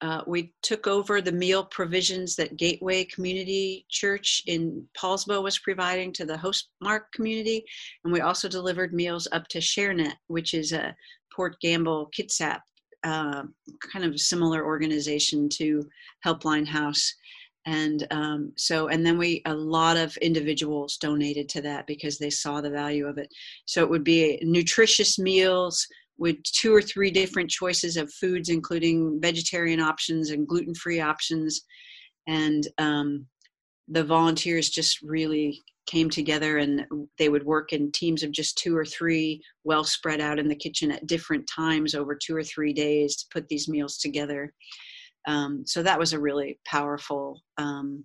uh, 0.00 0.22
we 0.26 0.52
took 0.62 0.86
over 0.86 1.20
the 1.20 1.32
meal 1.32 1.64
provisions 1.64 2.34
that 2.36 2.56
Gateway 2.56 3.04
Community 3.04 3.86
Church 3.90 4.42
in 4.46 4.86
Poulsbo 4.98 5.42
was 5.42 5.58
providing 5.58 6.12
to 6.14 6.24
the 6.24 6.36
Hostmark 6.36 7.12
community, 7.14 7.64
and 8.04 8.12
we 8.12 8.20
also 8.20 8.48
delivered 8.48 8.92
meals 8.92 9.28
up 9.32 9.48
to 9.48 9.58
ShareNet, 9.58 10.14
which 10.28 10.54
is 10.54 10.72
a 10.72 10.94
Port 11.34 11.56
Gamble 11.60 12.10
Kitsap 12.18 12.60
uh, 13.04 13.42
kind 13.92 14.04
of 14.04 14.18
similar 14.18 14.64
organization 14.64 15.48
to 15.50 15.86
Helpline 16.24 16.66
House 16.66 17.14
and 17.66 18.06
um, 18.12 18.52
so 18.56 18.88
and 18.88 19.04
then 19.04 19.18
we 19.18 19.42
a 19.44 19.54
lot 19.54 19.96
of 19.96 20.16
individuals 20.18 20.96
donated 20.96 21.48
to 21.50 21.60
that 21.62 21.86
because 21.86 22.16
they 22.16 22.30
saw 22.30 22.60
the 22.60 22.70
value 22.70 23.06
of 23.06 23.18
it. 23.18 23.28
So 23.66 23.82
it 23.82 23.90
would 23.90 24.04
be 24.04 24.38
nutritious 24.42 25.18
meals 25.18 25.84
with 26.16 26.36
two 26.44 26.74
or 26.74 26.80
three 26.80 27.10
different 27.10 27.50
choices 27.50 27.96
of 27.96 28.12
foods 28.14 28.48
including 28.48 29.20
vegetarian 29.20 29.80
options 29.80 30.30
and 30.30 30.46
gluten-free 30.46 31.00
options. 31.00 31.62
And 32.28 32.66
um, 32.78 33.26
the 33.88 34.04
volunteers 34.04 34.70
just 34.70 35.02
really 35.02 35.62
came 35.86 36.10
together 36.10 36.58
and 36.58 36.84
they 37.18 37.28
would 37.28 37.44
work 37.44 37.72
in 37.72 37.92
teams 37.92 38.22
of 38.22 38.32
just 38.32 38.58
two 38.58 38.76
or 38.76 38.84
three 38.84 39.40
well 39.64 39.84
spread 39.84 40.20
out 40.20 40.38
in 40.38 40.48
the 40.48 40.54
kitchen 40.54 40.90
at 40.92 41.06
different 41.06 41.48
times 41.48 41.94
over 41.94 42.16
two 42.16 42.34
or 42.34 42.42
three 42.44 42.72
days 42.72 43.16
to 43.16 43.26
put 43.32 43.48
these 43.48 43.68
meals 43.68 43.98
together 43.98 44.52
um, 45.26 45.64
so 45.66 45.82
that 45.82 45.98
was 45.98 46.12
a 46.12 46.20
really 46.20 46.58
powerful 46.64 47.42
um, 47.58 48.04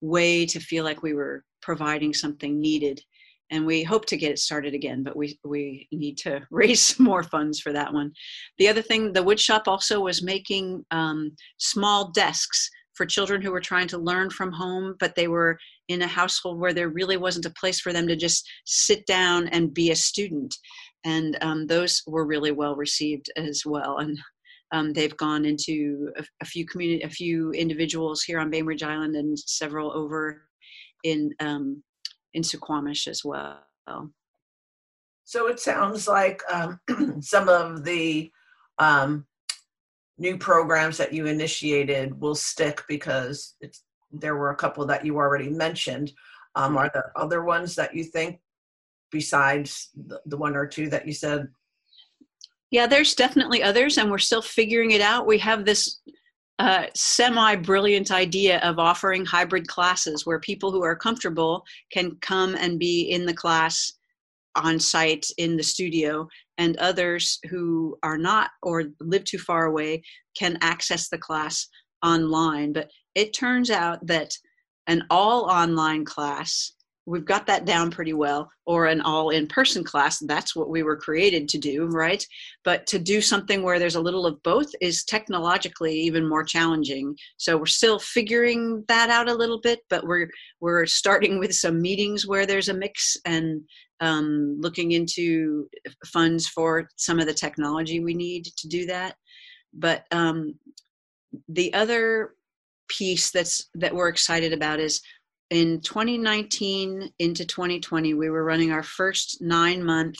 way 0.00 0.46
to 0.46 0.60
feel 0.60 0.84
like 0.84 1.02
we 1.02 1.14
were 1.14 1.44
providing 1.62 2.12
something 2.12 2.60
needed. 2.60 3.00
And 3.50 3.66
we 3.66 3.82
hope 3.82 4.06
to 4.06 4.16
get 4.16 4.32
it 4.32 4.38
started 4.38 4.74
again, 4.74 5.02
but 5.02 5.16
we, 5.16 5.38
we 5.44 5.86
need 5.92 6.16
to 6.18 6.40
raise 6.50 6.80
some 6.80 7.04
more 7.04 7.22
funds 7.22 7.60
for 7.60 7.72
that 7.72 7.92
one. 7.92 8.12
The 8.58 8.68
other 8.68 8.82
thing, 8.82 9.12
the 9.12 9.24
woodshop 9.24 9.62
also 9.66 10.00
was 10.00 10.22
making 10.22 10.84
um, 10.90 11.32
small 11.58 12.10
desks 12.12 12.70
for 12.94 13.04
children 13.04 13.42
who 13.42 13.50
were 13.50 13.60
trying 13.60 13.88
to 13.88 13.98
learn 13.98 14.30
from 14.30 14.52
home, 14.52 14.94
but 15.00 15.14
they 15.14 15.28
were 15.28 15.58
in 15.88 16.02
a 16.02 16.06
household 16.06 16.58
where 16.58 16.72
there 16.72 16.88
really 16.88 17.16
wasn't 17.16 17.44
a 17.44 17.54
place 17.58 17.80
for 17.80 17.92
them 17.92 18.06
to 18.08 18.16
just 18.16 18.48
sit 18.64 19.04
down 19.06 19.48
and 19.48 19.74
be 19.74 19.90
a 19.90 19.96
student. 19.96 20.54
And 21.04 21.36
um, 21.42 21.66
those 21.66 22.02
were 22.06 22.24
really 22.24 22.52
well 22.52 22.76
received 22.76 23.30
as 23.36 23.62
well. 23.66 23.98
And 23.98 24.18
um, 24.74 24.92
they've 24.92 25.16
gone 25.16 25.44
into 25.44 26.12
a, 26.16 26.24
a, 26.42 26.44
few 26.44 26.66
community, 26.66 27.04
a 27.04 27.08
few 27.08 27.52
individuals 27.52 28.24
here 28.24 28.40
on 28.40 28.50
Bainbridge 28.50 28.82
Island, 28.82 29.14
and 29.14 29.38
several 29.38 29.92
over 29.92 30.48
in 31.04 31.32
um, 31.38 31.82
in 32.34 32.42
Suquamish 32.42 33.06
as 33.06 33.24
well. 33.24 33.60
So 35.24 35.46
it 35.46 35.60
sounds 35.60 36.08
like 36.08 36.42
um, 36.52 36.80
some 37.20 37.48
of 37.48 37.84
the 37.84 38.32
um, 38.80 39.26
new 40.18 40.36
programs 40.36 40.96
that 40.98 41.12
you 41.12 41.26
initiated 41.26 42.20
will 42.20 42.34
stick 42.34 42.82
because 42.88 43.54
there 44.10 44.34
were 44.34 44.50
a 44.50 44.56
couple 44.56 44.84
that 44.86 45.06
you 45.06 45.16
already 45.16 45.50
mentioned. 45.50 46.12
Um, 46.56 46.76
are 46.76 46.90
there 46.92 47.12
other 47.14 47.44
ones 47.44 47.76
that 47.76 47.94
you 47.94 48.02
think, 48.02 48.40
besides 49.12 49.90
the, 49.94 50.20
the 50.26 50.36
one 50.36 50.56
or 50.56 50.66
two 50.66 50.88
that 50.90 51.06
you 51.06 51.12
said 51.12 51.46
yeah, 52.74 52.88
there's 52.88 53.14
definitely 53.14 53.62
others, 53.62 53.98
and 53.98 54.10
we're 54.10 54.18
still 54.18 54.42
figuring 54.42 54.90
it 54.90 55.00
out. 55.00 55.28
We 55.28 55.38
have 55.38 55.64
this 55.64 56.00
uh, 56.58 56.86
semi 56.92 57.54
brilliant 57.54 58.10
idea 58.10 58.58
of 58.62 58.80
offering 58.80 59.24
hybrid 59.24 59.68
classes 59.68 60.26
where 60.26 60.40
people 60.40 60.72
who 60.72 60.82
are 60.82 60.96
comfortable 60.96 61.62
can 61.92 62.16
come 62.20 62.56
and 62.56 62.76
be 62.76 63.02
in 63.02 63.26
the 63.26 63.32
class 63.32 63.92
on 64.56 64.80
site 64.80 65.24
in 65.38 65.56
the 65.56 65.62
studio, 65.62 66.26
and 66.58 66.76
others 66.78 67.38
who 67.48 67.96
are 68.02 68.18
not 68.18 68.50
or 68.64 68.86
live 68.98 69.22
too 69.22 69.38
far 69.38 69.66
away 69.66 70.02
can 70.36 70.58
access 70.60 71.08
the 71.08 71.16
class 71.16 71.68
online. 72.04 72.72
But 72.72 72.90
it 73.14 73.34
turns 73.34 73.70
out 73.70 74.04
that 74.08 74.36
an 74.88 75.04
all 75.10 75.44
online 75.44 76.04
class 76.04 76.72
we've 77.06 77.24
got 77.24 77.46
that 77.46 77.64
down 77.64 77.90
pretty 77.90 78.12
well 78.12 78.50
or 78.66 78.86
an 78.86 79.00
all 79.02 79.30
in 79.30 79.46
person 79.46 79.84
class 79.84 80.18
that's 80.20 80.56
what 80.56 80.70
we 80.70 80.82
were 80.82 80.96
created 80.96 81.48
to 81.48 81.58
do 81.58 81.86
right? 81.86 82.26
But 82.64 82.86
to 82.88 82.98
do 82.98 83.20
something 83.20 83.62
where 83.62 83.78
there's 83.78 83.96
a 83.96 84.00
little 84.00 84.26
of 84.26 84.42
both 84.42 84.70
is 84.80 85.04
technologically 85.04 85.94
even 85.94 86.28
more 86.28 86.44
challenging. 86.44 87.16
So 87.36 87.56
we're 87.56 87.66
still 87.66 87.98
figuring 87.98 88.84
that 88.88 89.10
out 89.10 89.28
a 89.28 89.34
little 89.34 89.60
bit 89.60 89.80
but 89.90 90.06
we're 90.06 90.30
we're 90.60 90.86
starting 90.86 91.38
with 91.38 91.54
some 91.54 91.80
meetings 91.80 92.26
where 92.26 92.46
there's 92.46 92.68
a 92.68 92.74
mix 92.74 93.16
and 93.24 93.62
um, 94.00 94.56
looking 94.60 94.92
into 94.92 95.68
funds 96.06 96.46
for 96.46 96.88
some 96.96 97.20
of 97.20 97.26
the 97.26 97.34
technology 97.34 98.00
we 98.00 98.14
need 98.14 98.44
to 98.44 98.68
do 98.68 98.86
that. 98.86 99.14
But 99.72 100.04
um, 100.10 100.54
the 101.48 101.72
other 101.74 102.34
piece 102.88 103.30
that's 103.30 103.70
that 103.74 103.94
we're 103.94 104.08
excited 104.08 104.52
about 104.52 104.78
is 104.78 105.00
in 105.50 105.80
2019 105.80 107.10
into 107.18 107.44
2020, 107.44 108.14
we 108.14 108.30
were 108.30 108.44
running 108.44 108.72
our 108.72 108.82
first 108.82 109.38
nine 109.40 109.84
month 109.84 110.16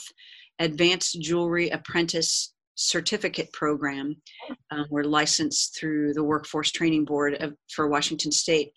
advanced 0.59 1.19
jewelry 1.21 1.69
apprentice 1.69 2.53
certificate 2.75 3.51
program. 3.53 4.15
Um, 4.71 4.85
we're 4.89 5.03
licensed 5.03 5.77
through 5.77 6.13
the 6.13 6.23
Workforce 6.23 6.71
Training 6.71 7.05
Board 7.05 7.35
of, 7.41 7.55
for 7.73 7.87
Washington 7.87 8.31
State. 8.31 8.71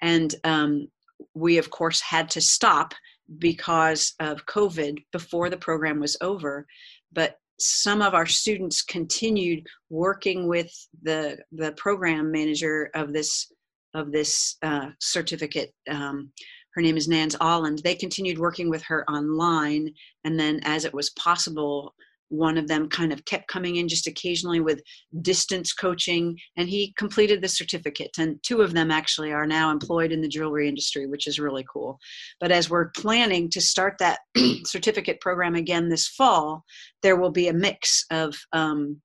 And 0.00 0.34
um, 0.44 0.88
we, 1.34 1.58
of 1.58 1.70
course, 1.70 2.00
had 2.00 2.30
to 2.30 2.40
stop 2.40 2.94
because 3.38 4.14
of 4.20 4.46
COVID 4.46 5.04
before 5.12 5.50
the 5.50 5.56
program 5.56 6.00
was 6.00 6.16
over. 6.20 6.66
But 7.12 7.36
some 7.58 8.00
of 8.00 8.14
our 8.14 8.26
students 8.26 8.82
continued 8.82 9.66
working 9.90 10.48
with 10.48 10.72
the 11.02 11.38
the 11.52 11.72
program 11.72 12.32
manager 12.32 12.90
of 12.94 13.12
this 13.12 13.52
of 13.94 14.12
this 14.12 14.56
uh, 14.62 14.88
certificate. 15.00 15.72
Um, 15.88 16.32
her 16.74 16.82
name 16.82 16.96
is 16.96 17.08
Nans 17.08 17.36
Alland. 17.40 17.80
They 17.82 17.94
continued 17.94 18.38
working 18.38 18.70
with 18.70 18.82
her 18.84 19.08
online, 19.10 19.92
and 20.24 20.38
then 20.38 20.60
as 20.62 20.84
it 20.84 20.94
was 20.94 21.10
possible, 21.10 21.94
one 22.30 22.56
of 22.56 22.68
them 22.68 22.88
kind 22.88 23.12
of 23.12 23.24
kept 23.24 23.48
coming 23.48 23.76
in 23.76 23.88
just 23.88 24.06
occasionally 24.06 24.60
with 24.60 24.80
distance 25.20 25.72
coaching 25.72 26.38
and 26.56 26.68
he 26.68 26.94
completed 26.96 27.42
the 27.42 27.48
certificate 27.48 28.10
and 28.18 28.40
two 28.42 28.62
of 28.62 28.72
them 28.72 28.90
actually 28.90 29.32
are 29.32 29.46
now 29.46 29.70
employed 29.70 30.12
in 30.12 30.20
the 30.20 30.28
jewelry 30.28 30.68
industry 30.68 31.06
which 31.06 31.26
is 31.26 31.40
really 31.40 31.64
cool 31.70 31.98
but 32.40 32.52
as 32.52 32.70
we're 32.70 32.90
planning 32.90 33.50
to 33.50 33.60
start 33.60 33.96
that 33.98 34.20
certificate 34.64 35.20
program 35.20 35.56
again 35.56 35.88
this 35.88 36.06
fall 36.06 36.64
there 37.02 37.16
will 37.16 37.32
be 37.32 37.48
a 37.48 37.52
mix 37.52 38.04
of 38.12 38.34
um, 38.52 39.00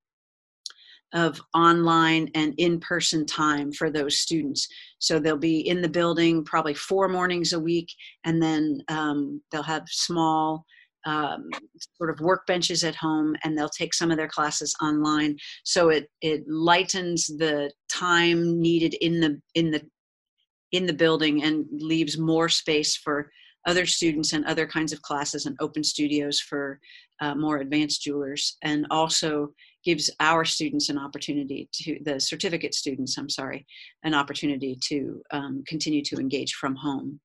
of 1.15 1.41
online 1.55 2.29
and 2.35 2.53
in-person 2.57 3.25
time 3.25 3.71
for 3.71 3.89
those 3.89 4.19
students. 4.19 4.67
So 4.99 5.17
they'll 5.17 5.37
be 5.37 5.67
in 5.67 5.81
the 5.81 5.89
building 5.89 6.43
probably 6.43 6.73
four 6.73 7.07
mornings 7.07 7.53
a 7.53 7.59
week 7.59 7.89
and 8.25 8.41
then 8.41 8.81
um, 8.89 9.41
they'll 9.51 9.63
have 9.63 9.83
small 9.87 10.65
um, 11.05 11.49
sort 11.97 12.09
of 12.09 12.17
workbenches 12.17 12.85
at 12.85 12.95
home 12.95 13.35
and 13.43 13.57
they'll 13.57 13.69
take 13.69 13.93
some 13.93 14.11
of 14.11 14.17
their 14.17 14.27
classes 14.27 14.75
online. 14.81 15.37
So 15.63 15.89
it 15.89 16.09
it 16.21 16.43
lightens 16.47 17.27
the 17.27 17.71
time 17.89 18.59
needed 18.59 18.95
in 18.95 19.19
the 19.21 19.39
in 19.53 19.71
the 19.71 19.81
in 20.71 20.85
the 20.85 20.93
building 20.93 21.43
and 21.43 21.65
leaves 21.71 22.17
more 22.17 22.49
space 22.49 22.97
for 22.97 23.31
other 23.65 23.85
students 23.85 24.33
and 24.33 24.45
other 24.45 24.67
kinds 24.67 24.93
of 24.93 25.01
classes 25.01 25.45
and 25.45 25.55
open 25.59 25.83
studios 25.83 26.39
for 26.39 26.79
uh, 27.21 27.33
more 27.35 27.57
advanced 27.57 28.01
jewelers. 28.01 28.57
And 28.61 28.85
also 28.91 29.53
gives 29.85 30.09
our 30.19 30.43
students 30.43 30.89
an 30.89 30.97
opportunity 30.97 31.69
to 31.71 31.99
the 32.03 32.19
certificate 32.19 32.73
students 32.73 33.17
i'm 33.17 33.29
sorry 33.29 33.65
an 34.03 34.13
opportunity 34.13 34.77
to 34.81 35.21
um, 35.31 35.63
continue 35.67 36.01
to 36.03 36.17
engage 36.17 36.53
from 36.53 36.75
home. 36.75 37.19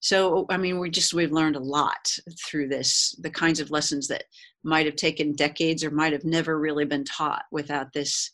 So 0.00 0.46
i 0.50 0.56
mean 0.56 0.78
we 0.78 0.90
just 0.90 1.14
we've 1.14 1.32
learned 1.32 1.56
a 1.56 1.60
lot 1.60 2.06
through 2.46 2.68
this 2.68 3.14
the 3.20 3.30
kinds 3.30 3.60
of 3.60 3.70
lessons 3.70 4.06
that 4.08 4.24
might 4.62 4.86
have 4.86 4.96
taken 4.96 5.32
decades 5.32 5.82
or 5.82 5.90
might 5.90 6.12
have 6.12 6.24
never 6.24 6.58
really 6.58 6.84
been 6.84 7.04
taught 7.04 7.44
without 7.50 7.92
this 7.92 8.30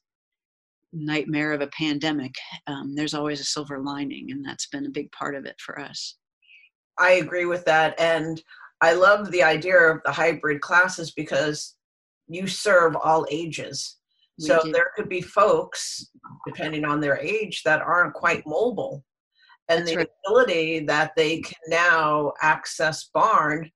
nightmare 0.93 1.53
of 1.53 1.61
a 1.61 1.69
pandemic. 1.69 2.35
Um, 2.67 2.97
there's 2.97 3.15
always 3.15 3.41
a 3.41 3.45
silver 3.45 3.79
lining 3.79 4.33
and 4.33 4.45
that's 4.45 4.67
been 4.67 4.87
a 4.87 4.91
big 4.91 5.13
part 5.13 5.37
of 5.37 5.45
it 5.45 5.55
for 5.61 5.79
us. 5.79 6.17
I 6.99 7.13
agree 7.13 7.47
with 7.47 7.65
that 7.65 7.99
and 7.99 8.43
i 8.81 8.93
love 8.93 9.31
the 9.31 9.43
idea 9.43 9.77
of 9.77 10.01
the 10.05 10.13
hybrid 10.13 10.61
classes 10.61 11.13
because 11.13 11.77
you 12.31 12.47
serve 12.47 12.97
all 12.97 13.27
ages. 13.31 13.97
We 14.39 14.47
so 14.47 14.63
do. 14.63 14.73
there 14.73 14.93
could 14.97 15.09
be 15.09 15.21
folks 15.21 16.07
depending 16.47 16.85
on 16.85 17.01
their 17.01 17.19
age 17.19 17.63
that 17.65 17.83
aren't 17.83 18.15
quite 18.15 18.47
mobile. 18.47 19.05
And 19.69 19.81
That's 19.81 19.91
the 19.91 19.97
right. 19.99 20.09
ability 20.27 20.81
that 20.87 21.13
they 21.17 21.41
can 21.41 21.59
now 21.69 22.33
access 22.41 23.11
barn 23.13 23.71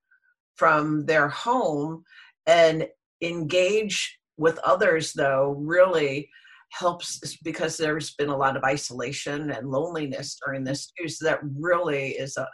from 0.57 1.05
their 1.05 1.29
home 1.29 2.05
and 2.47 2.87
engage 3.21 4.19
with 4.37 4.59
others 4.59 5.13
though 5.13 5.57
really 5.59 6.29
helps 6.71 7.37
because 7.43 7.77
there's 7.77 8.15
been 8.15 8.29
a 8.29 8.37
lot 8.37 8.57
of 8.57 8.65
isolation 8.65 9.51
and 9.51 9.71
loneliness 9.71 10.37
during 10.45 10.65
this 10.65 10.93
too. 10.99 11.09
So 11.09 11.25
that 11.27 11.41
really 11.57 12.11
is 12.11 12.37
a 12.37 12.49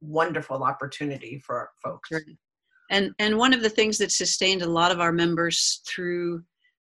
wonderful 0.00 0.62
opportunity 0.62 1.42
for 1.44 1.70
folks 1.82 2.10
and 2.90 3.12
and 3.18 3.36
one 3.36 3.52
of 3.52 3.62
the 3.62 3.70
things 3.70 3.98
that 3.98 4.12
sustained 4.12 4.62
a 4.62 4.70
lot 4.70 4.92
of 4.92 5.00
our 5.00 5.12
members 5.12 5.82
through 5.86 6.42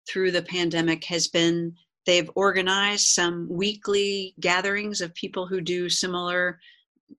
through 0.08 0.30
the 0.30 0.42
pandemic 0.42 1.04
has 1.04 1.28
been 1.28 1.74
They've 2.06 2.30
organized 2.36 3.08
some 3.08 3.48
weekly 3.50 4.34
gatherings 4.38 5.00
of 5.00 5.12
people 5.14 5.46
who 5.46 5.60
do 5.60 5.88
similar, 5.88 6.60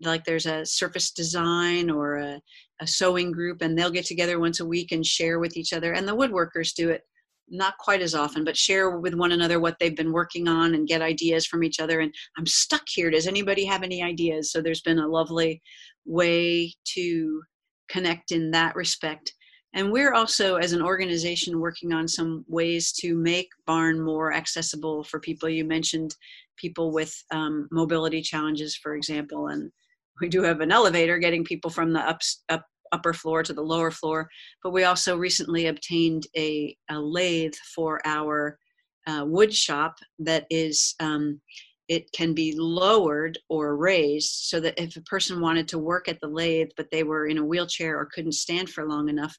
like 0.01 0.23
there's 0.23 0.45
a 0.45 0.65
surface 0.65 1.11
design 1.11 1.89
or 1.89 2.15
a, 2.15 2.41
a 2.81 2.87
sewing 2.87 3.33
group, 3.33 3.61
and 3.61 3.77
they'll 3.77 3.91
get 3.91 4.05
together 4.05 4.39
once 4.39 4.61
a 4.61 4.65
week 4.65 4.93
and 4.93 5.05
share 5.05 5.39
with 5.39 5.57
each 5.57 5.73
other. 5.73 5.91
And 5.91 6.07
the 6.07 6.15
woodworkers 6.15 6.73
do 6.73 6.89
it 6.89 7.01
not 7.49 7.77
quite 7.77 8.01
as 8.01 8.15
often, 8.15 8.45
but 8.45 8.55
share 8.55 8.97
with 8.97 9.13
one 9.13 9.33
another 9.33 9.59
what 9.59 9.77
they've 9.77 9.95
been 9.95 10.13
working 10.13 10.47
on 10.47 10.73
and 10.73 10.87
get 10.87 11.01
ideas 11.01 11.45
from 11.45 11.65
each 11.65 11.81
other. 11.81 11.99
And 11.99 12.13
I'm 12.37 12.45
stuck 12.45 12.83
here. 12.87 13.11
Does 13.11 13.27
anybody 13.27 13.65
have 13.65 13.83
any 13.83 14.01
ideas? 14.01 14.51
So 14.51 14.61
there's 14.61 14.81
been 14.81 14.99
a 14.99 15.07
lovely 15.07 15.61
way 16.05 16.73
to 16.93 17.41
connect 17.89 18.31
in 18.31 18.51
that 18.51 18.75
respect. 18.75 19.33
And 19.73 19.91
we're 19.91 20.13
also, 20.13 20.55
as 20.55 20.71
an 20.71 20.81
organization, 20.81 21.59
working 21.59 21.93
on 21.93 22.07
some 22.07 22.45
ways 22.47 22.91
to 22.93 23.15
make 23.15 23.49
Barn 23.65 24.01
more 24.01 24.33
accessible 24.33 25.03
for 25.03 25.19
people. 25.19 25.49
You 25.49 25.65
mentioned 25.65 26.15
people 26.55 26.91
with 26.91 27.13
um, 27.31 27.67
mobility 27.71 28.21
challenges, 28.21 28.75
for 28.75 28.95
example, 28.95 29.47
and 29.47 29.71
we 30.19 30.29
do 30.29 30.41
have 30.41 30.61
an 30.61 30.71
elevator 30.71 31.19
getting 31.19 31.43
people 31.43 31.69
from 31.69 31.93
the 31.93 31.99
up, 31.99 32.21
up, 32.49 32.65
upper 32.91 33.13
floor 33.13 33.43
to 33.43 33.53
the 33.53 33.61
lower 33.61 33.91
floor. 33.91 34.27
But 34.63 34.71
we 34.71 34.85
also 34.85 35.15
recently 35.15 35.67
obtained 35.67 36.25
a, 36.35 36.75
a 36.89 36.99
lathe 36.99 37.53
for 37.75 38.01
our 38.05 38.57
uh, 39.05 39.25
wood 39.25 39.53
shop 39.53 39.97
that 40.19 40.45
is 40.49 40.95
um, 40.99 41.39
it 41.87 42.11
can 42.11 42.33
be 42.33 42.53
lowered 42.57 43.37
or 43.49 43.77
raised 43.77 44.31
so 44.31 44.59
that 44.59 44.79
if 44.81 44.95
a 44.95 45.01
person 45.01 45.41
wanted 45.41 45.67
to 45.67 45.79
work 45.79 46.07
at 46.07 46.19
the 46.21 46.27
lathe 46.27 46.69
but 46.75 46.89
they 46.91 47.03
were 47.03 47.27
in 47.27 47.37
a 47.37 47.45
wheelchair 47.45 47.97
or 47.97 48.05
couldn't 48.05 48.33
stand 48.33 48.69
for 48.69 48.87
long 48.87 49.09
enough 49.09 49.37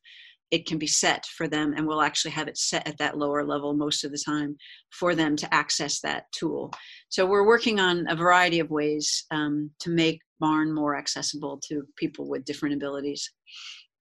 it 0.50 0.66
can 0.66 0.78
be 0.78 0.86
set 0.86 1.26
for 1.26 1.46
them 1.46 1.74
and 1.76 1.86
we'll 1.86 2.02
actually 2.02 2.30
have 2.30 2.48
it 2.48 2.56
set 2.56 2.86
at 2.86 2.96
that 2.98 3.18
lower 3.18 3.44
level 3.44 3.74
most 3.74 4.04
of 4.04 4.10
the 4.10 4.22
time 4.24 4.56
for 4.90 5.14
them 5.14 5.36
to 5.36 5.54
access 5.54 6.00
that 6.00 6.24
tool. 6.32 6.72
So 7.08 7.26
we're 7.26 7.46
working 7.46 7.80
on 7.80 8.06
a 8.08 8.16
variety 8.16 8.60
of 8.60 8.70
ways 8.70 9.24
um, 9.30 9.70
to 9.80 9.90
make 9.90 10.20
barn 10.40 10.72
more 10.72 10.96
accessible 10.96 11.60
to 11.68 11.82
people 11.96 12.28
with 12.28 12.44
different 12.44 12.74
abilities. 12.74 13.30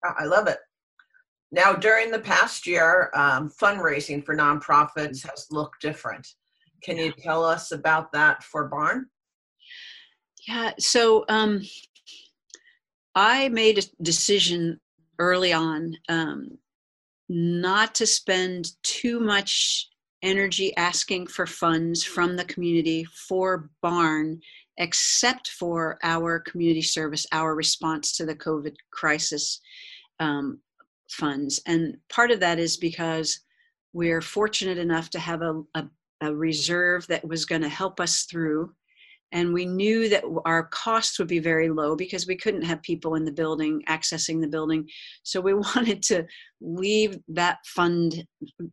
I 0.03 0.25
love 0.25 0.47
it. 0.47 0.59
Now 1.51 1.73
during 1.73 2.11
the 2.11 2.19
past 2.19 2.67
year 2.67 3.11
um, 3.13 3.51
fundraising 3.61 4.23
for 4.23 4.35
nonprofits 4.35 5.27
has 5.27 5.47
looked 5.51 5.81
different 5.81 6.27
can 6.83 6.97
you 6.97 7.11
tell 7.11 7.43
us 7.43 7.71
about 7.71 8.11
that 8.13 8.43
for 8.43 8.67
barn? 8.67 9.07
Yeah 10.47 10.71
so 10.79 11.25
um, 11.27 11.61
i 13.15 13.49
made 13.49 13.79
a 13.79 14.03
decision 14.03 14.79
early 15.19 15.51
on 15.51 15.95
um, 16.09 16.57
not 17.29 17.95
to 17.95 18.05
spend 18.05 18.71
too 18.83 19.19
much 19.19 19.89
energy 20.21 20.75
asking 20.77 21.27
for 21.27 21.45
funds 21.45 22.03
from 22.03 22.35
the 22.35 22.45
community 22.45 23.03
for 23.27 23.69
barn 23.81 24.39
except 24.77 25.49
for 25.49 25.99
our 26.03 26.39
community 26.39 26.81
service 26.81 27.25
our 27.31 27.55
response 27.55 28.15
to 28.15 28.25
the 28.25 28.35
covid 28.35 28.75
crisis 28.91 29.59
um, 30.19 30.59
funds. 31.09 31.61
And 31.65 31.97
part 32.09 32.31
of 32.31 32.39
that 32.41 32.59
is 32.59 32.77
because 32.77 33.39
we're 33.93 34.21
fortunate 34.21 34.77
enough 34.77 35.09
to 35.11 35.19
have 35.19 35.41
a, 35.41 35.61
a, 35.75 35.85
a 36.21 36.33
reserve 36.33 37.05
that 37.07 37.27
was 37.27 37.45
going 37.45 37.61
to 37.61 37.69
help 37.69 37.99
us 37.99 38.23
through. 38.23 38.71
And 39.33 39.53
we 39.53 39.65
knew 39.65 40.07
that 40.09 40.23
our 40.45 40.63
costs 40.67 41.19
would 41.19 41.27
be 41.27 41.39
very 41.39 41.69
low 41.69 41.95
because 41.95 42.27
we 42.27 42.37
couldn't 42.37 42.61
have 42.61 42.81
people 42.81 43.15
in 43.15 43.25
the 43.25 43.31
building 43.31 43.83
accessing 43.89 44.39
the 44.39 44.47
building. 44.47 44.87
So 45.23 45.41
we 45.41 45.53
wanted 45.75 46.01
to 46.03 46.25
leave 46.61 47.19
that 47.29 47.57
fund 47.65 48.25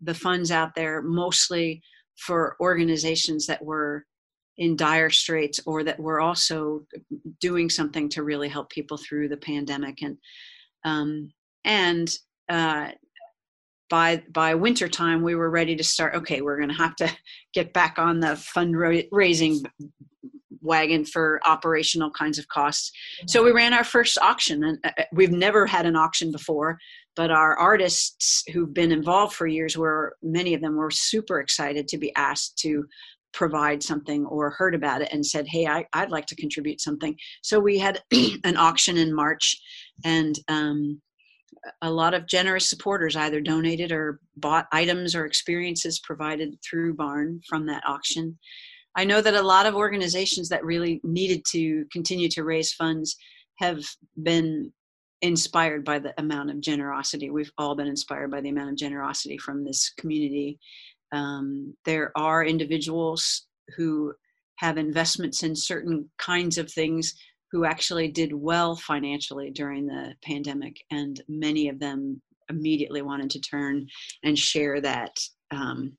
the 0.02 0.14
funds 0.14 0.50
out 0.50 0.74
there 0.74 1.02
mostly 1.02 1.82
for 2.16 2.56
organizations 2.60 3.46
that 3.46 3.64
were 3.64 4.04
in 4.56 4.76
dire 4.76 5.10
straits 5.10 5.58
or 5.66 5.82
that 5.82 5.98
were 5.98 6.20
also 6.20 6.86
doing 7.40 7.68
something 7.68 8.08
to 8.08 8.22
really 8.22 8.48
help 8.48 8.70
people 8.70 8.96
through 8.96 9.28
the 9.28 9.36
pandemic. 9.36 10.02
And 10.02 10.16
um, 10.84 11.30
and 11.64 12.14
uh, 12.48 12.90
by 13.94 14.20
by 14.32 14.56
winter 14.56 14.88
time 14.88 15.22
we 15.22 15.36
were 15.36 15.50
ready 15.50 15.76
to 15.76 15.84
start 15.84 16.16
okay 16.16 16.40
we're 16.40 16.56
going 16.56 16.68
to 16.68 16.74
have 16.74 16.96
to 16.96 17.08
get 17.52 17.72
back 17.72 17.96
on 17.96 18.18
the 18.18 18.34
fundraising 18.56 19.64
wagon 20.62 21.04
for 21.04 21.40
operational 21.44 22.10
kinds 22.10 22.38
of 22.38 22.48
costs. 22.48 22.90
Mm-hmm. 22.90 23.28
So 23.28 23.44
we 23.44 23.52
ran 23.52 23.74
our 23.74 23.84
first 23.84 24.18
auction, 24.18 24.64
and 24.64 24.78
uh, 24.82 24.90
uh, 24.98 25.02
we've 25.12 25.30
never 25.30 25.66
had 25.66 25.84
an 25.86 25.94
auction 25.94 26.32
before. 26.32 26.78
But 27.14 27.30
our 27.30 27.54
artists 27.56 28.42
who've 28.52 28.72
been 28.72 28.90
involved 28.90 29.34
for 29.34 29.46
years 29.46 29.76
were 29.76 30.16
many 30.22 30.54
of 30.54 30.62
them 30.62 30.74
were 30.76 30.90
super 30.90 31.38
excited 31.38 31.86
to 31.88 31.98
be 31.98 32.12
asked 32.16 32.58
to 32.60 32.86
provide 33.34 33.82
something 33.82 34.24
or 34.26 34.50
heard 34.50 34.74
about 34.74 35.02
it 35.02 35.10
and 35.12 35.24
said, 35.24 35.46
"Hey, 35.46 35.66
I, 35.66 35.84
would 36.00 36.10
like 36.10 36.26
to 36.26 36.36
contribute 36.36 36.80
something." 36.80 37.14
So 37.42 37.60
we 37.60 37.78
had 37.78 38.02
an 38.44 38.56
auction 38.56 38.96
in 38.96 39.14
March, 39.14 39.54
and 40.04 40.34
um, 40.48 41.02
a 41.82 41.90
lot 41.90 42.14
of 42.14 42.26
generous 42.26 42.68
supporters 42.68 43.16
either 43.16 43.40
donated 43.40 43.92
or 43.92 44.20
bought 44.36 44.66
items 44.72 45.14
or 45.14 45.24
experiences 45.24 46.00
provided 46.00 46.56
through 46.62 46.94
Barn 46.94 47.40
from 47.48 47.66
that 47.66 47.82
auction. 47.86 48.38
I 48.96 49.04
know 49.04 49.20
that 49.20 49.34
a 49.34 49.42
lot 49.42 49.66
of 49.66 49.74
organizations 49.74 50.48
that 50.50 50.64
really 50.64 51.00
needed 51.02 51.44
to 51.52 51.84
continue 51.92 52.28
to 52.30 52.44
raise 52.44 52.72
funds 52.72 53.16
have 53.58 53.84
been 54.22 54.72
inspired 55.22 55.84
by 55.84 55.98
the 55.98 56.12
amount 56.18 56.50
of 56.50 56.60
generosity. 56.60 57.30
We've 57.30 57.52
all 57.58 57.74
been 57.74 57.86
inspired 57.86 58.30
by 58.30 58.40
the 58.40 58.50
amount 58.50 58.70
of 58.70 58.76
generosity 58.76 59.38
from 59.38 59.64
this 59.64 59.90
community. 59.98 60.58
Um, 61.12 61.74
there 61.84 62.12
are 62.16 62.44
individuals 62.44 63.46
who 63.76 64.12
have 64.56 64.78
investments 64.78 65.42
in 65.42 65.56
certain 65.56 66.08
kinds 66.18 66.58
of 66.58 66.70
things 66.70 67.14
who 67.54 67.64
actually 67.64 68.08
did 68.08 68.32
well 68.32 68.74
financially 68.74 69.48
during 69.48 69.86
the 69.86 70.12
pandemic, 70.24 70.76
and 70.90 71.22
many 71.28 71.68
of 71.68 71.78
them 71.78 72.20
immediately 72.50 73.00
wanted 73.00 73.30
to 73.30 73.40
turn 73.40 73.86
and 74.24 74.36
share 74.36 74.80
that 74.80 75.16
um, 75.52 75.96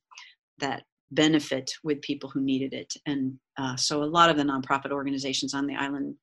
that 0.59 0.83
benefit 1.11 1.71
with 1.81 2.01
people 2.01 2.29
who 2.29 2.41
needed 2.41 2.73
it. 2.73 2.93
And 3.05 3.39
uh, 3.57 3.77
so, 3.77 4.03
a 4.03 4.05
lot 4.17 4.29
of 4.29 4.35
the 4.35 4.43
nonprofit 4.43 4.91
organizations 4.91 5.53
on 5.53 5.65
the 5.65 5.75
island, 5.75 6.15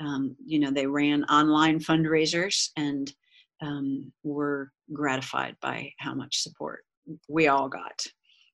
um, 0.00 0.34
you 0.46 0.58
know, 0.58 0.70
they 0.70 0.86
ran 0.86 1.24
online 1.24 1.78
fundraisers 1.78 2.70
and 2.78 3.12
um, 3.60 4.10
were 4.22 4.72
gratified 4.94 5.56
by 5.60 5.92
how 5.98 6.14
much 6.14 6.38
support 6.38 6.84
we 7.28 7.48
all 7.48 7.68
got. 7.68 8.02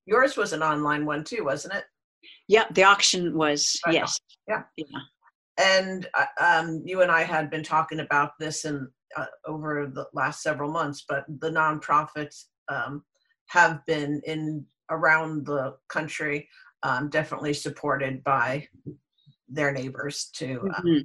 Yours 0.07 0.37
was 0.37 0.53
an 0.53 0.65
online 0.65 1.07
one 1.07 1.23
too, 1.23 1.45
wasn't 1.45 1.75
it? 1.75 1.85
Yeah, 2.49 2.65
the 2.73 2.83
auction 2.83 3.39
was 3.39 3.79
right 3.87 3.95
yes. 3.95 4.19
Yeah. 4.49 4.65
Yeah. 4.77 4.99
And 5.59 6.09
uh, 6.15 6.27
um, 6.41 6.83
you 6.85 7.03
and 7.03 7.11
I 7.11 7.23
had 7.23 7.51
been 7.51 7.63
talking 7.63 8.01
about 8.01 8.33
this 8.39 8.65
in 8.65 8.89
uh, 9.17 9.27
over 9.47 9.91
the 9.93 10.07
last 10.13 10.43
several 10.43 10.71
months, 10.71 11.05
but 11.09 11.25
the 11.41 11.51
nonprofits 11.51 12.45
um, 12.69 13.03
have 13.47 13.85
been 13.87 14.21
in 14.27 14.65
around 14.91 15.47
the 15.47 15.75
country 15.89 16.49
um, 16.83 17.09
definitely 17.09 17.55
supported 17.55 18.23
by 18.25 18.67
their 19.49 19.73
neighbors 19.73 20.31
to 20.35 20.61
uh, 20.75 20.81
mm-hmm. 20.83 20.99